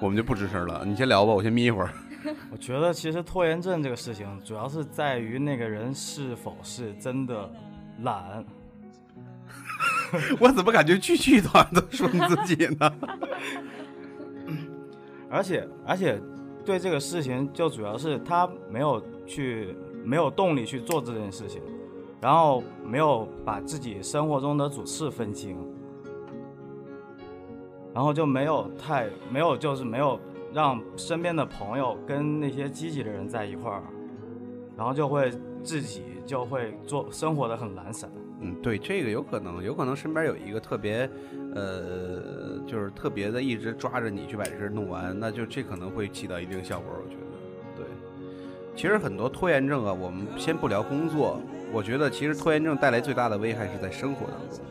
[0.00, 0.84] 我们就不吱声了。
[0.84, 1.90] 你先聊吧，我先眯一会儿。
[2.52, 7.50] 我觉得其实拖延症这个事情，主要是在于那个人是否是真的。
[8.02, 8.44] 懒，
[10.40, 12.92] 我怎么感觉剧剧团都说你自己呢？
[15.30, 16.20] 而 且而且，
[16.64, 21.62] 对这个事情就主要是他没有去没有动力去做这件事情，
[22.20, 25.56] 然后没有把自己生活中的主次分清，
[27.94, 30.20] 然后就没有太没有就是没有
[30.52, 33.82] 让身边的朋友跟那些积极的人在一块儿，
[34.76, 35.30] 然后就会
[35.62, 36.02] 自己。
[36.26, 38.10] 就会做生活的很懒散。
[38.40, 41.06] 嗯，对，这个有可能，有可能身边有一个特别，
[41.54, 46.88] 呃，就是特别的一直抓着你去把这事弄完，那就这可能会起到一定效果。
[46.96, 47.86] 我觉得，对。
[48.74, 51.38] 其实很多拖延症啊，我们先不聊工作，
[51.70, 54.64] 我觉得其实拖延症带来最大的危害是在生活当中。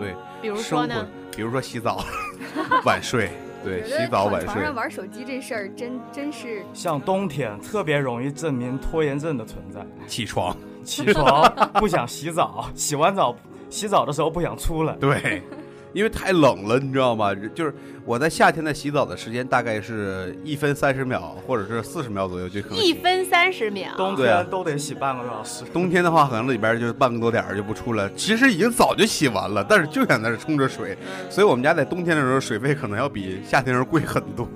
[0.00, 1.06] 对，比如说呢？
[1.36, 2.04] 比如说洗澡、
[2.84, 3.30] 晚睡。
[3.62, 4.46] 对，洗澡晚睡。
[4.46, 6.64] 床上玩手机这事儿，真真是。
[6.72, 9.84] 像冬天特别容易证明拖延症的存在。
[10.06, 10.56] 起床。
[10.82, 13.36] 起床不想洗澡，洗完澡
[13.68, 14.94] 洗澡的时候不想出来。
[14.94, 15.42] 对，
[15.92, 17.34] 因为太冷了，你知道吗？
[17.54, 17.74] 就是
[18.04, 22.78] 我在夏天的洗澡的时间大概是一分三十秒，或者是四十秒左右就可能。
[22.78, 23.90] 一分三十秒。
[23.96, 25.64] 冬天都得洗半个多小时。
[25.72, 28.08] 冬天的话，可能里边就是半个多点儿就不出来。
[28.16, 30.96] 其实已经早就洗完了，但是就想在这冲着水，
[31.28, 34.48] 所以我们家在冬天的时候水费可能要比夏天时候贵很多。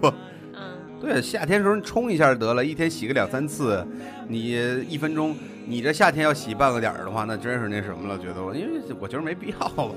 [0.55, 0.61] 嗯，
[1.01, 3.85] 对，夏天时候你冲一下得了，一天洗个两三次，
[4.29, 5.35] 你一分钟。
[5.67, 9.95] 你这夏天要洗半个点儿的话，那真是那什么了，觉得我，因为我觉得没必要吧。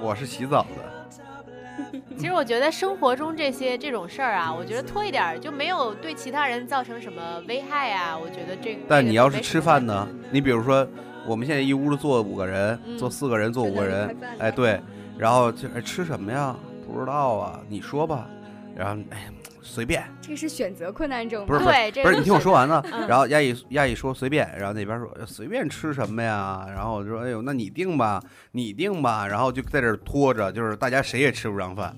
[0.00, 2.00] 我我是洗澡的。
[2.18, 8.16] 其实我觉得生活中这些这种事儿啊，我觉得拖一点儿就没有对其他人造成什么危害啊。
[8.16, 8.80] 我觉得这个。
[8.88, 10.06] 但你要是吃饭呢？
[10.30, 10.86] 你比如说，
[11.26, 14.80] 我们现在一屋子坐五个人，坐四个人，坐五个人，哎对，
[15.18, 16.54] 然后就哎吃什么呀？
[16.86, 18.28] 不知道啊，你说吧。
[18.76, 19.28] 然后哎。
[19.62, 21.46] 随便，这是选择困难症。
[21.46, 22.82] 不是不是不是，你听我说完呢。
[23.08, 26.66] 然后亚艺亚艺说随便，然后那边说随便吃什么呀？
[26.68, 28.20] 然后我就说哎呦，那你定吧，
[28.50, 29.26] 你定吧。
[29.26, 31.96] 然后就在这拖着，就是大家谁也吃不上饭，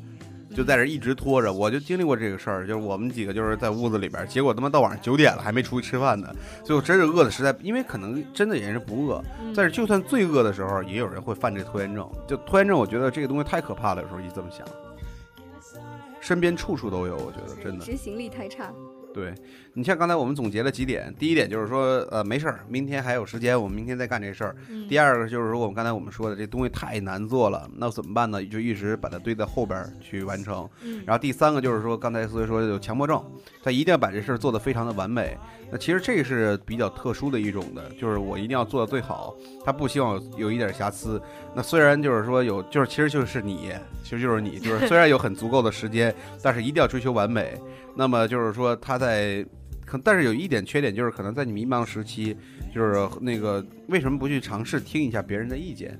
[0.54, 1.50] 就在这一直拖着。
[1.50, 6.28] 我就经历过这个事儿，就是我们几个就是在屋子里边，结果他妈到晚上九点了还没出去吃饭呢。
[6.62, 9.24] 最后真是饿的实在，因为可能真的也是不饿，
[9.56, 12.06] 但是就算最饿的时候，也有人会犯这拖延症。
[12.28, 14.02] 就拖延症，我觉得这个东西太可怕了。
[14.02, 14.66] 有时候一这么想。
[16.24, 18.72] 身边处处都有，我觉得真的执行力太差。
[19.14, 19.32] 对
[19.74, 24.56] 你像刚才我们总结了几点，第一点就是说，呃，没事儿，明天还有时间，我们明天再干这事儿。
[24.88, 28.44] 第二个就是说，我们刚才我们说的这东西太难做了，那怎么办呢？
[28.44, 30.68] 就一直把它堆在后边去完成。
[31.06, 33.24] 然后第三个就是说，刚才所以说有强迫症，
[33.62, 35.36] 他一定要把这事儿做得非常的完美。
[35.70, 41.20] 那其实这是比较特殊的一种的，就是我一定要做到最好，他不希望有一点瑕疵。
[41.54, 43.72] 那虽然就是说有，就是其实就是你，
[44.04, 47.60] 其实就是你，就是虽然有很足够的时间，但是一定要追求完美。
[47.96, 49.44] 那么就是说他在，
[49.84, 52.36] 可但是有一点缺点就是可能在你迷茫时期，
[52.74, 55.98] 就是那个为什么不去尝试听一下别人的意见，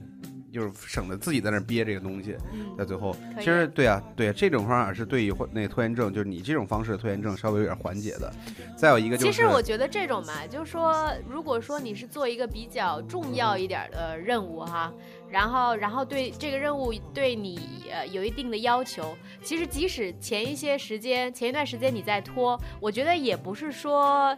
[0.53, 2.37] 就是省得自己在那憋这个东西，
[2.77, 8.33] 在最后，其实对啊，对这种方法是对于那拖延症，就是你这种方式的拖延症稍微有点缓解的。
[8.77, 14.93] 再有一个就是，其实我觉得这种嘛，就是说，如果说你是做一个比较重要一点的任务哈。
[15.35, 17.59] 然后，然后对这个任务对你
[17.91, 19.17] 呃有一定的要求。
[19.43, 24.37] 其实，即使前一些时间、前一段时间你在拖，我觉得也不是说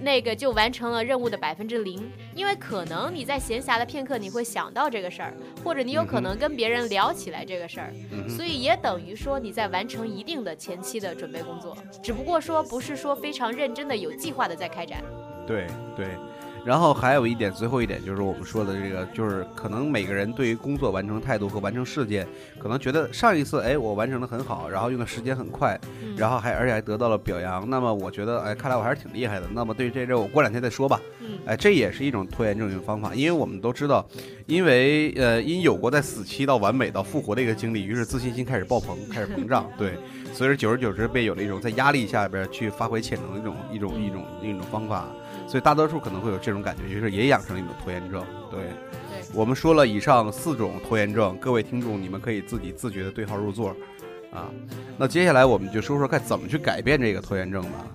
[0.00, 7.92] 那个就完成了任务的百分之零，因为可能你在闲暇的片刻你会想到这个事儿，或者你有可能跟别人聊起来这个事儿，
[8.28, 15.02] 所以也等于说你在完成一定的前期的准备工作，只不过说不是说非常认真的、有计划的在开展。
[15.44, 16.06] 对对。
[16.64, 22.26] 然后还有一点，最后一点就是我们说的这个，就是可能每个人对于工作完成态度和完成事件，
[22.58, 25.78] 可能觉得上一次哎我完成的很好，然后用的时间很快，
[26.16, 29.46] 然后还而且还得到了表扬，那么我觉得哎看来我还是挺厉害的。
[29.52, 31.00] 那么对于这任务过两天再说吧，
[31.46, 34.06] 哎这也是一种拖延症的方法，因为我们都知道，
[34.46, 39.94] 因为呃因有过在死期到完美到复活的一个经历，于是自信心开始爆棚，开始膨胀， 对，
[40.34, 45.08] 所以说久而久之被有了一种在压力下边去发挥潜能的一种一种一种一种方法。
[45.48, 48.22] 所以大多数可能会有这种感觉，于是也养成了一种拖延症。
[48.50, 53.70] 对，对我们说了以上四种拖延症，各位听众你们可以自己自觉的对号入座
[54.30, 54.50] 啊。
[54.98, 57.86] 那接下来我们就说说该怎么去改变这个拖延症吧。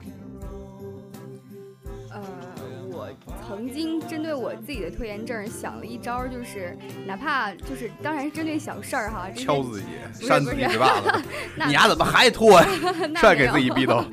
[3.63, 9.85] 曾经针对我自己的拖延症想了一招，就是哪怕就是当然是针对小事儿哈，敲自己，
[10.19, 11.23] 是扇自己不是嘴巴子，
[11.55, 12.67] 那你丫怎么还拖呀？
[13.09, 14.03] 那 帅给自己逼斗。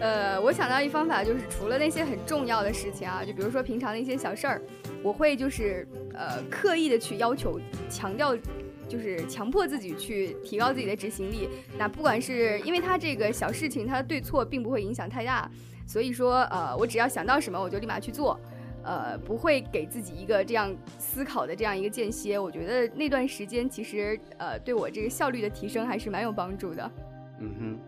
[0.00, 4.62] 呃，我想到一方法，就是除了那些很重要的事情啊，就比如说平常的一些小事儿，
[5.02, 8.34] 我会就是呃刻意的去要求、强调，
[8.88, 11.46] 就是强迫自己去提高自己的执行力。
[11.76, 15.50] 那不管是因为他这个小事情，他的对错并不会影响太大，
[15.86, 18.38] 所以说呃，我只要想到什么，我就立马去做。
[18.88, 26.88] 呃，不会给自己一个这样思考的这样一个间歇，我觉得那段时间其实呃对我这个效率的提升还是蛮有帮助的。
[27.40, 27.78] 嗯哼，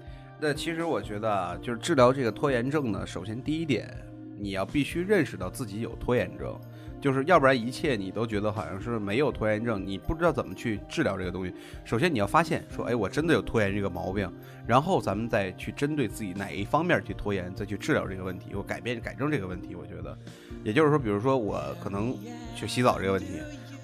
[0.40, 3.88] 那其实我觉得啊，就是治疗这个拖延症呢，首先第一点，
[4.36, 6.58] 你要必须认识到自己有拖延症，
[7.00, 11.54] 就是要不然一切你都觉得好像是没有拖延症，你不知道怎么去治疗这个东西。
[11.84, 14.30] 首先你要发现说，哎，我真的有拖延这个毛病，
[14.66, 19.74] 然后咱们再去针对自己哪一方面去拖延，再去治疗这个问题，我改变改正这个问题。
[19.74, 20.16] 我觉得，
[20.64, 22.16] 也就是说，比如说我可能
[22.56, 23.28] 去洗澡这个问题。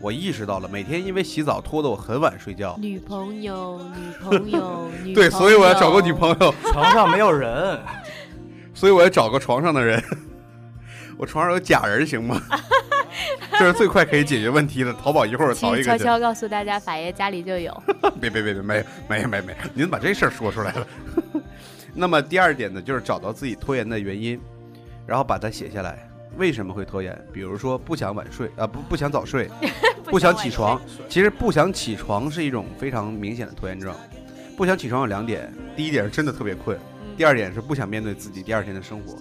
[0.00, 6.54] 我意识到了，每天因为洗澡拖得我很晚睡觉，女朋友，女朋友， 女对，所以我要找个女朋友。
[6.64, 7.80] 床上没有人，
[8.74, 10.02] 所以我要找个床上的人。
[11.16, 12.42] 我床上有假人行吗？
[13.58, 14.92] 这是最快可以解决问题的。
[14.94, 16.04] 淘宝一会儿淘一个悄。
[16.04, 17.82] 悄告诉大家，法爷家里就有。
[18.20, 20.86] 别别别别，没没没没，您把这事儿说出来了。
[21.94, 24.40] 那么第二点呢，就是找到自己拖延的原因，
[25.06, 26.08] 然后把它写下来。
[26.36, 27.16] 为什么会拖延？
[27.32, 29.48] 比如说不想晚睡啊、不不想早睡，
[30.06, 30.80] 不想起床。
[31.08, 33.94] 其实不想起床是一种非常明显的拖延症。
[34.56, 36.76] 不想起床有两点，第一点是真的特别困，
[37.16, 39.16] 第二点是不想面对自己第二天的生活。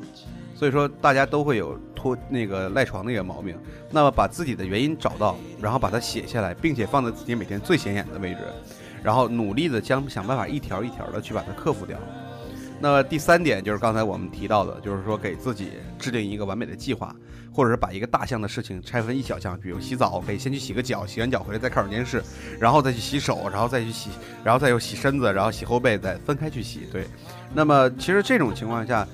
[0.56, 3.58] 所以说大家都会有拖那个赖床的一个毛病。
[3.90, 8.40] 那么把自己的原因找到，然后把它写下来，并且放在自己每天最显眼的位置，
[9.02, 11.98] 然后努力的将想办法一条一条的去把它克服掉。
[12.82, 17.16] 那么第三点就是刚才我们提到的，就是说给自己制定一个完美的计划，
[17.54, 22.22] 或者是把一个大项的事情拆分一小项，比如洗澡，可以先去洗个脚，洗完脚回来再看会儿电视，
[22.60, 24.10] 然后再去洗手，然后再去洗，
[24.44, 26.82] 然后再又洗身子，然后洗后背，再分开去洗。
[26.92, 27.06] 对，
[27.54, 29.08] 那么其实这种情况下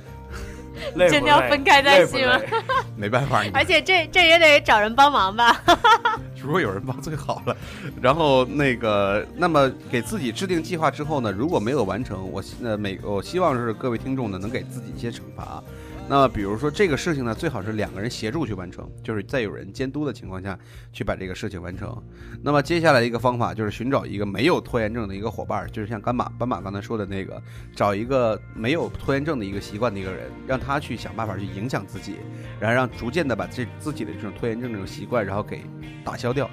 [0.96, 2.50] 真的要分开再洗吗累
[2.96, 5.62] 没办法，而且这这也得找人帮忙吧？
[6.42, 7.56] 如果有人帮最好了。
[8.02, 15.62] 然后那个，那么给自己制定计划之后呢，如果没有完成，我希呃每我希望是各位听众呢能给自己一些惩罚。
[16.10, 20.58] 那么比如说这个事情呢，最好是两个人协助去完成，就是在有人监督的情况下
[20.92, 21.96] 去把这个事情完成。
[22.42, 27.40] 那么接下来一个方法就是寻找一个没有拖延症的一个伙伴，就是像斑马斑马刚才说的那个，
[27.76, 32.16] 找一个没有拖延症的一个习惯的一个人，让他去想办法去影响自己，
[32.60, 35.62] 然后让逐渐的把这自己的这种拖延症这种习惯，然后给
[36.04, 36.50] 打消掉。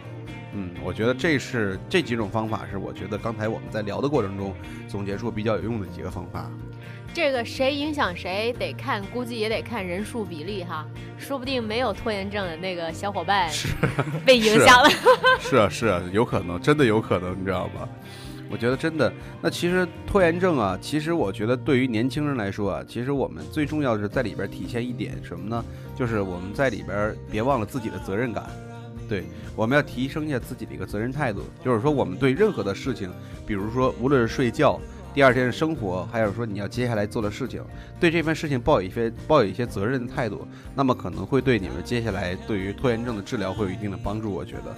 [0.53, 4.55] 嗯，我觉得这是这几种方法是我觉得刚才我们在聊的过程中
[4.87, 6.51] 总结出比较有用的几个方法。
[7.17, 10.87] 这个谁影响谁得看，估计也得看人数比例哈。
[11.17, 13.51] 说不定没有拖延症的那个小伙伴
[14.23, 14.91] 被影响了。
[15.41, 17.89] 是啊，是啊，有可能，真的有可能，你知道吗？
[18.51, 25.65] 我觉得真的，那其实拖延症啊，其实我觉得对于年轻人来说啊，其实我们最重要的是在里边体现一点什么呢？
[25.97, 28.45] 就是我们在里边别忘了自己的责任感。
[29.09, 29.25] 对，
[29.55, 33.11] 我们要提升一下自己的一个责任态度，就是说我们对任何的事情，
[33.47, 34.79] 比如说无论是睡觉、
[35.17, 37.65] 第二天的生活，还有说你要接下来做的事情，
[37.99, 44.31] 对这份事情抱有一些抱有一些责任的态度，那么可能会对你们接下来对于拖延症的治疗会有一定的帮助。
[44.31, 44.77] 我觉得。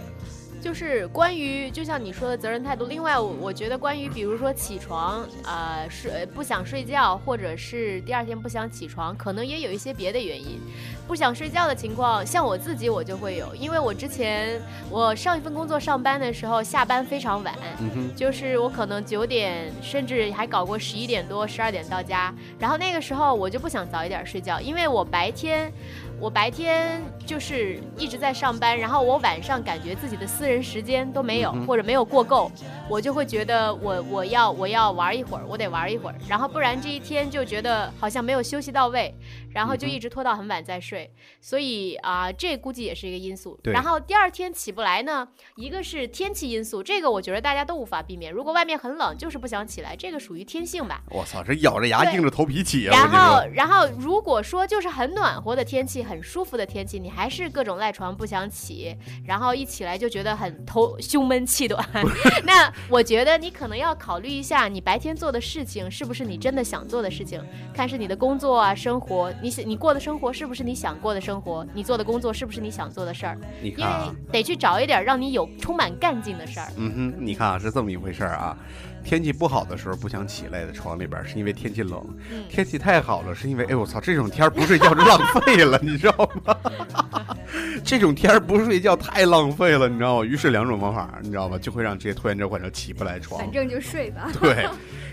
[0.60, 2.86] 就是关于，就像你说的责任态度。
[2.86, 10.60] 另外，我我觉得关于，比如说起床，呃，睡不想睡觉，或者是第二天不想起床，可能也有一些别的原因。
[11.06, 18.14] 不想睡觉的情况，像我自己我就会有，因为我之前我上一份工作上班的时候，下班非常晚，嗯。
[18.14, 22.34] 就是我可能九点，甚至还搞过十一点多、十二点到家。
[22.58, 25.72] 然后那个时候我就不想早一点睡觉，因为我白天，
[26.20, 32.50] 我白天就是一直在上班，然后我晚上感觉自己的私人时间都没有，嗯或者没有过够，
[32.90, 39.14] 我就会觉得我我要我要玩一会儿，我得玩一会儿，然后不然这一天就觉得好像没有休息到位，
[39.52, 41.10] 然后就一直拖到很晚再睡。
[41.40, 43.58] 所以啊、这估计也是一个因素。
[43.62, 48.32] 对然后第二天起不来呢，一个是天气因素，这个我觉得大家都无法避免。
[48.32, 51.02] 如果外面很冷，就是不想起来，这个属于天性吧。
[51.10, 52.96] 我操，这咬着牙硬着头皮起啊！
[52.96, 58.96] 然后然后如果说就是很暖和的天气，很舒服的天气，你还是各种赖床不想起，
[59.26, 61.86] 然后一起来就觉得很头胸闷气短。
[62.44, 67.42] 那我觉得你可能要考虑一下，你白天做的事情是不是你真的想做的事情，
[67.74, 76.68] 看是你的工作啊、生活，你想你过的生活是不是你想过的生活，你做的工作是不是你想做的事儿，因为你看啊，得去找一点让你有充满干劲的事儿。
[76.76, 78.56] 嗯哼，你看啊，是这么一回事儿啊。
[79.04, 81.98] 天气不好的时候不想起来的床里边，是因为天气冷；
[82.30, 86.56] 嗯天气太好了，是因为哎我操，这种天儿不睡觉是浪费了，你知道吗？
[87.84, 90.24] 这种天儿不睡觉太浪费了，你知道吗？
[90.24, 91.58] 于是两种方法，你知道吗？
[91.58, 93.40] 就会让这些拖延症患者起不来床。
[93.40, 94.30] 反正就睡吧。
[94.40, 94.68] 对，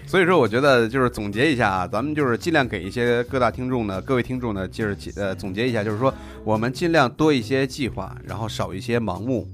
[0.06, 6.14] 所以说我觉得就是总结一下啊，咱们就是尽量给一些各大听众呢，各位听众呢，就是呃总结一下，就是说
[6.44, 9.48] 我们尽量多一些计划，然后少一些盲目。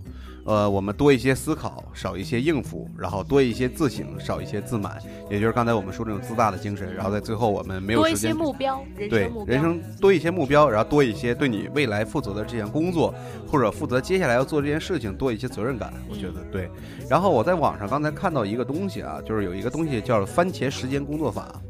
[0.44, 4.98] 呃，我们多一些思考，少一些应付，然后多一些自省，少一些自满，
[5.30, 6.94] 也就是刚才我们说这种自大的精神。
[6.96, 9.54] 然后在最后，我们没有多一些时间目标，人对生目标。
[9.54, 13.14] 人生多一些目标，然后多一些对你未来负责的这项工作，
[13.48, 16.70] 或者负责接下来要做这件事情多一些责任感，我觉得对。
[17.10, 21.62] 然后我在网上刚才看到一个东西啊，就是有一个东西叫番茄时间工作法。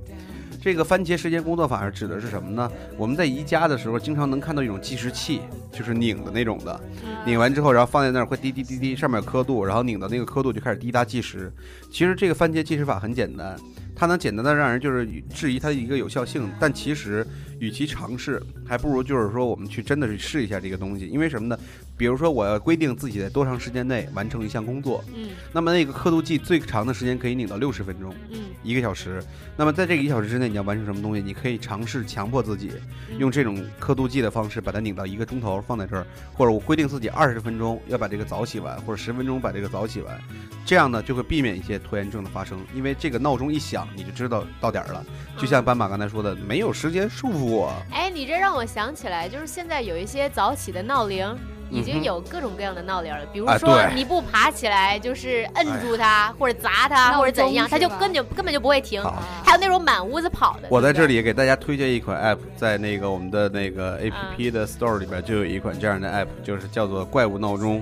[0.62, 2.72] 这个番茄时间工作法是指的是什么呢？
[2.96, 5.42] 我们在宜家的时候经常能看到一种计时器，
[5.72, 6.80] 就是拧的那种的，
[7.26, 11.52] 拧完之后，然后放在那儿会滴滴滴滴，上面有刻度，然后拧到那个刻度就开始滴答计时。
[11.90, 13.58] 其实这个番茄计时法很简单，
[13.96, 15.04] 它能简单的让人就是
[15.34, 17.26] 质疑它的一个有效性，但其实
[17.62, 21.56] 与其尝试，还不如就是说我们去真的去试一下这个东西，因为什么呢？
[21.96, 29.24] 比如说我要规定自己在多长时间内完成一项工作，嗯那么那个刻度计最长的时间可以拧到六十分钟，嗯一个小时。
[29.56, 31.22] 那么在这个一小时之内你要完成什么东西？
[31.22, 32.72] 你可以尝试强迫自己
[33.20, 36.04] 用这种刻度计的方式把它拧到一个钟头放在这儿，
[36.34, 40.20] 或者我规定自己二十分钟要把这个早洗完，或者十分钟把这个早洗完，
[40.66, 45.06] 这样呢就会避免一些拖延症的发生，因为这个闹钟一响你就知道到点儿了。
[45.38, 47.74] 就像斑马刚才说的，没有时间束缚我。
[47.92, 51.38] 哎，你这让我想起来，就是现在有一些早起的闹铃，
[51.70, 53.26] 已经有各种各样的闹铃了。
[53.32, 59.02] 比如啊说你不爬起来，就是摁住它，或者砸它，或者怎样，它就根本根本就不会停。
[59.44, 60.68] 还有那种满屋子跑的。
[60.70, 67.82] 我在这对里给大家推荐一款 app，在那个我们的那个 app 的 store 里边就有一款这样的 app，就是叫做怪物闹钟。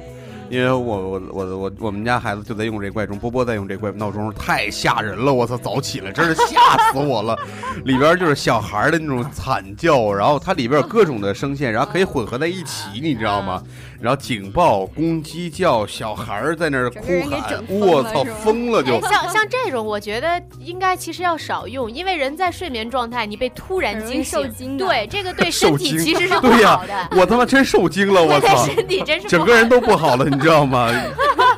[0.49, 5.33] 因为我我我我我们家孩子就在用这怪钟，波波在用这怪闹钟，太吓人了！
[5.33, 7.37] 我操，早起来真是吓死我了。
[7.85, 13.61] 里边就是小孩的那种惨叫，然后它里边有各种的声线，然后可以混合在一起，你知道吗？
[14.01, 19.01] 然后警报、公鸡叫，小孩在那儿哭喊我操，疯了就哎，。
[19.01, 28.65] 像像这种，我觉得应该其实要少用，因为人在睡眠状态，你被突然惊醒，受惊的对这个对受身体惊其实是不对呀好的，我他妈真受惊了，我操！
[28.65, 30.89] 身体真是整个人都不好了，你知道吗？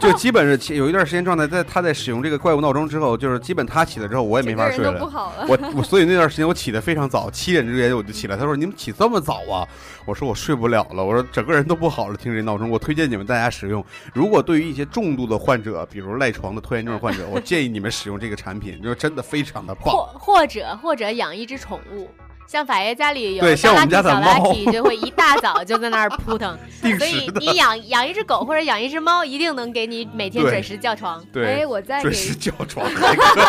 [0.02, 4.94] 就基本是有一段时间状态，在他在使用这个怪物闹钟之后，就是基本他起来之后，我也没法睡了。
[4.98, 5.46] 不好了。
[5.48, 8.36] 我我所以那段时间我起得非常早，七点之前我就起来。
[8.36, 9.68] 他说你们起这么早啊？
[10.06, 12.68] 我说我睡不了了，我说整个人都不好了，听这闹钟。
[12.68, 13.86] 我推荐你们大家使用。
[14.12, 19.94] 如果对于一些重度的患者，比如赖床的拖延症患者，我建议你们使用这个产品，就真的非常的棒。
[19.94, 22.10] 或或者或者养一只宠物。
[22.52, 31.24] 像法爷家里有对像我们家的猫就会一大早就在那儿扑腾， 定所以你养养一只狗或者养一只猫，一定能给你每天准时叫床。
[31.32, 33.40] 对哎，，我在准时叫床 还可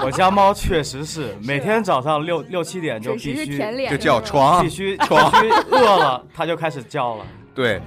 [0.06, 4.22] 我家猫确实是每天早上六六七点就必须舔脸，就叫。
[4.22, 7.26] 床必须必床须饿了，它就开始叫了。
[7.54, 7.80] 对，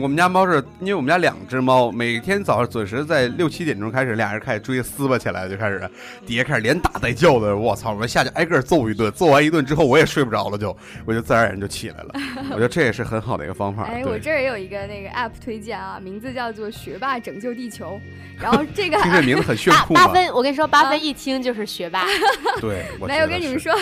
[0.00, 5.88] 我们家猫是因为我们家两只猫，每天早上准时在六七点钟开始，俩人开始追撕巴起来，就开始
[6.26, 7.56] 底下开始连打带叫的。
[7.56, 7.92] 我操！
[7.92, 12.14] 我下去挨个揍一顿，揍完一顿之后我也睡不着了就，我就自然而然就起来了。
[12.50, 13.84] 我觉得这也是很好的一个方法。
[13.84, 18.00] 哎，我这儿也有一个那个 app 推荐啊，名字叫做“学霸拯救地球”，
[18.40, 20.06] 然后这个 听这名字很炫酷嘛？
[20.06, 22.04] 八分，我跟你说，八啊分一听就是学霸。
[22.60, 23.72] 对，我没有跟你们说，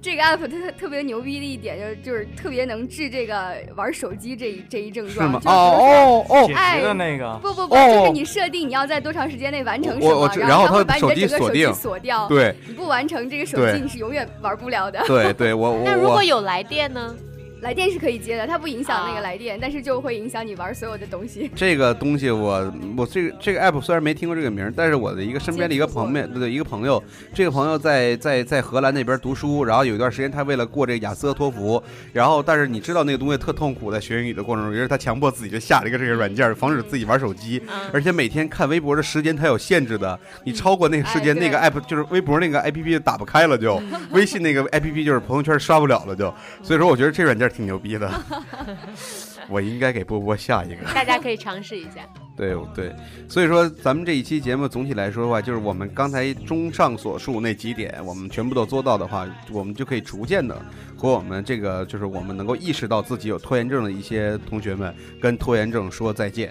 [0.00, 5.31] 这个 app 特特别牛逼的一点就就是特别能治这个玩手机这一这一症状。
[5.40, 5.70] 是吗？
[5.70, 12.28] 就比如说哦哦解哎决的那个，不不不，哦就是你设定你要在多长时间内完成什么，然然后它它会把你的整个手机锁定锁掉。
[12.28, 15.02] 对你不完成这个手机，你是永远玩不了的。
[15.06, 17.14] 对对，我我那如果有来电呢？
[17.62, 19.14] 来电是可以接的，它不影响那啊。
[19.14, 21.48] 个来电，但是就会影响你玩所有的东西。
[21.54, 27.00] 这个东西我我这个这个 app 虽然没听过这个名，但是我的一个身边的一个朋友，对对，一个朋友，
[27.32, 31.80] 这个朋友在在在荷兰那边读书，然后有一段时间他为了过这个雅思和托福，
[32.12, 48.10] 然后但是你知道那个东西特痛苦，在学英语的过程中，于是他强迫自己就下了一个这个软件，防止自己玩手机，嗯，而且每天看微博的时间它有限制的，你超过那个时间，哎那个 app 就是微博那个 app 就打不开了就，微信那个 app 就是朋友圈刷不了了就，所以说我觉得这软件挺牛逼的，
[49.48, 50.84] 我应该给波波下一个。
[50.94, 52.00] 大家可以尝试一下。
[52.34, 52.90] 对对，
[53.28, 60.60] 所以说咱们这一期节目总体来说的话，就是我们刚才综上所述那几点，我们全部都做到的话，我们就可以逐渐的
[60.96, 66.50] 和我们这个就是我们能够意识到自己有拖延症的一些同学们跟拖延症说再见。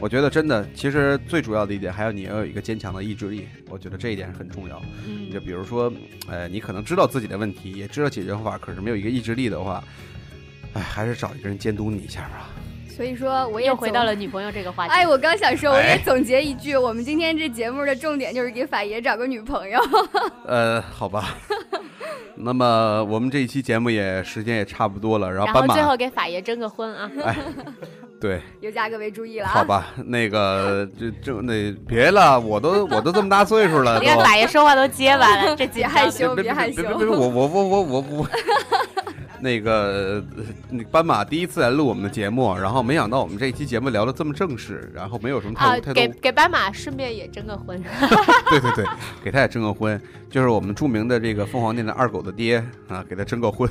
[0.00, 4.82] 我觉得真的，其实最主要的一点，还有你要有一个坚强的意志力，我觉得这一点是很重要。
[5.06, 5.92] 嗯就比如说，
[6.26, 9.84] 呃，你可能知道自己的问题，也知道解决方法，可是没有一个意志力的话，
[10.74, 12.48] 哎，还是找一个人监督你一下吧。
[12.88, 14.92] 所以说我也又回到了女朋友这个话题。
[14.92, 19.80] 哎，我刚想说，我哎也总结一句，我们今天这节目的重点就是给法爷找个女朋友。
[20.46, 21.36] 呃，好吧。
[22.42, 27.10] 那么我们这一期节目也时间也差不多了，然后斑马然后最后给法爷征个婚啊！
[27.24, 27.36] 哎
[28.20, 29.52] 对，尤佳各位注意了啊！
[29.52, 36.10] 好吧，那个 这这那别了，我都我都这么大岁数了，你看法爷说话都结巴了，这紧别害。
[36.10, 36.96] 羞，别别害羞别别。
[36.96, 38.28] 别别，我我我我我我，
[39.40, 47.80] 那个呃那斑马第一次来录我们的节目，然后没想到我们这一期节目聊的这么正式，然后没有什么啊太，太多，给给斑马顺便也征个婚。
[48.50, 48.86] 对对对，
[49.24, 53.68] 给他也征个婚，就是我们著名的这个凤凰店的二狗的爹啊，给他征个婚。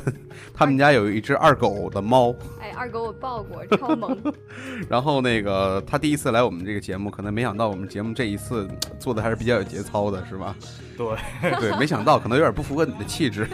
[0.53, 4.17] 他们家有一只二狗的猫，哎，二狗我抱过，超萌。
[4.89, 8.67] 然后那个他第一次来我们这个节目，可能没想到我们节目这一次
[8.99, 10.55] 做的还是比较有节操的，是吧？
[10.97, 13.47] 对，对，没想到可能有点不符合你的气质，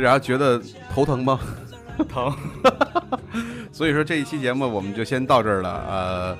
[0.00, 0.60] 然后觉得
[0.92, 1.40] 头疼吗？
[2.08, 2.32] 疼。
[3.72, 5.84] 所以说这一期节目我们就先到这儿了。
[5.88, 6.36] 呃，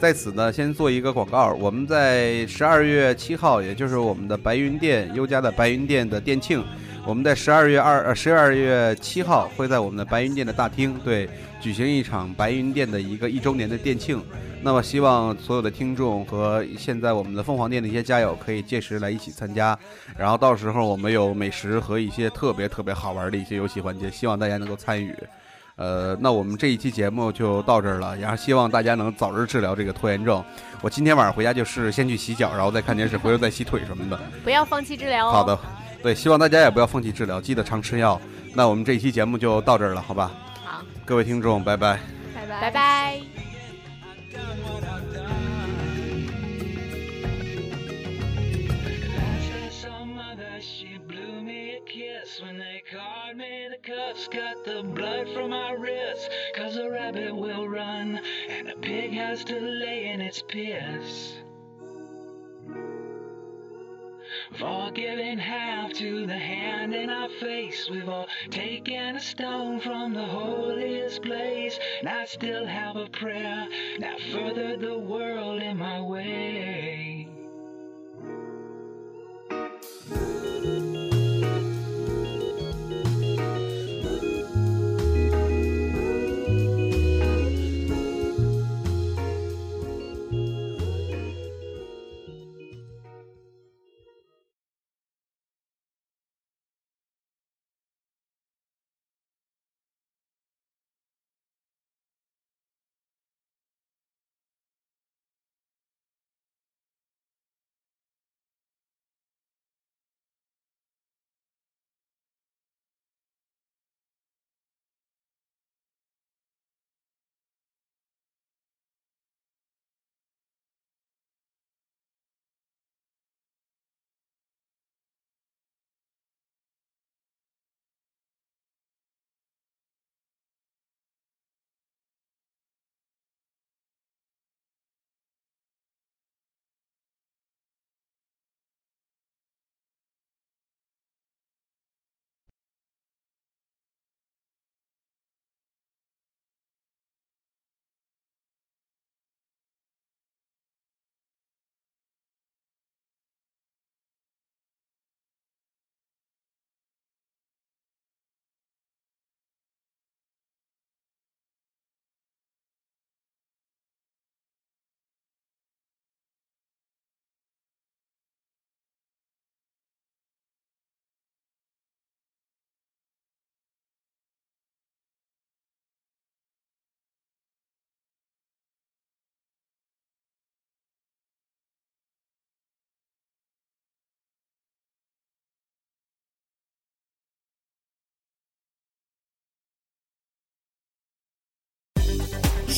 [0.00, 6.64] 在此呢，先做一个广告，我们在十二月七号，也就是我们的白云店优家的白云店的店庆，
[7.06, 11.30] 我们在十二月二呃十二月七号会在我们的白云店的大厅对
[11.60, 14.20] 举行一场白云店的一个一周年的店庆。
[14.60, 19.78] 那么希望所有的听众和现在我们的凤凰店的一些家友可以届时来一起参加，
[20.18, 25.14] 然后到时候我们有美食和一些特别特别好玩的一些游戏环节，希望大家能够参与。
[25.76, 30.42] 呃，那我们这一期节目就到这儿了，然后希望大家能早日治疗这个拖延症。
[30.80, 34.18] 我今天晚上回家就是先去洗脚，然后再看电视，回头再洗腿什么的。
[34.42, 35.30] 不要放弃治疗哦。
[35.30, 35.56] 好的，
[36.02, 38.20] 对，希望大家也不要放弃治疗，记得常吃药。
[38.54, 40.30] 那我们这一期节目就到这儿了，好吧？
[40.64, 41.98] 好，各位听众，拜拜。
[42.34, 42.70] 拜拜，拜。
[42.70, 43.20] 拜。
[49.16, 54.64] Last I saw mother, she blew me a kiss when they caught me the cuffs, cut
[54.64, 56.28] the blood from my wrists.
[56.56, 61.34] Cause a rabbit will run and a pig has to lay in its piss.
[64.52, 67.88] We've all given half to the hand in our face.
[67.90, 71.78] We've all taken a stone from the holiest place.
[72.00, 73.66] And I still have a prayer
[73.98, 77.12] that furthered the world in my way.“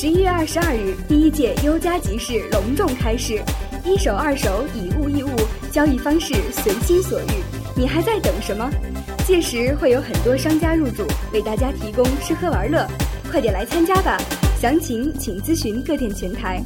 [0.01, 3.43] 十一月二十二日，第一届优家集市隆重开市，
[3.83, 5.29] 一手二手以物易物，
[5.73, 7.43] 交易方式随心所欲，
[7.75, 8.71] 你还在等什么？
[9.27, 12.87] 届时会有很多商家入驻，为大家提供吃喝玩乐，
[13.29, 14.17] 快点来参加吧！
[14.57, 16.63] 详情请咨询各店前台。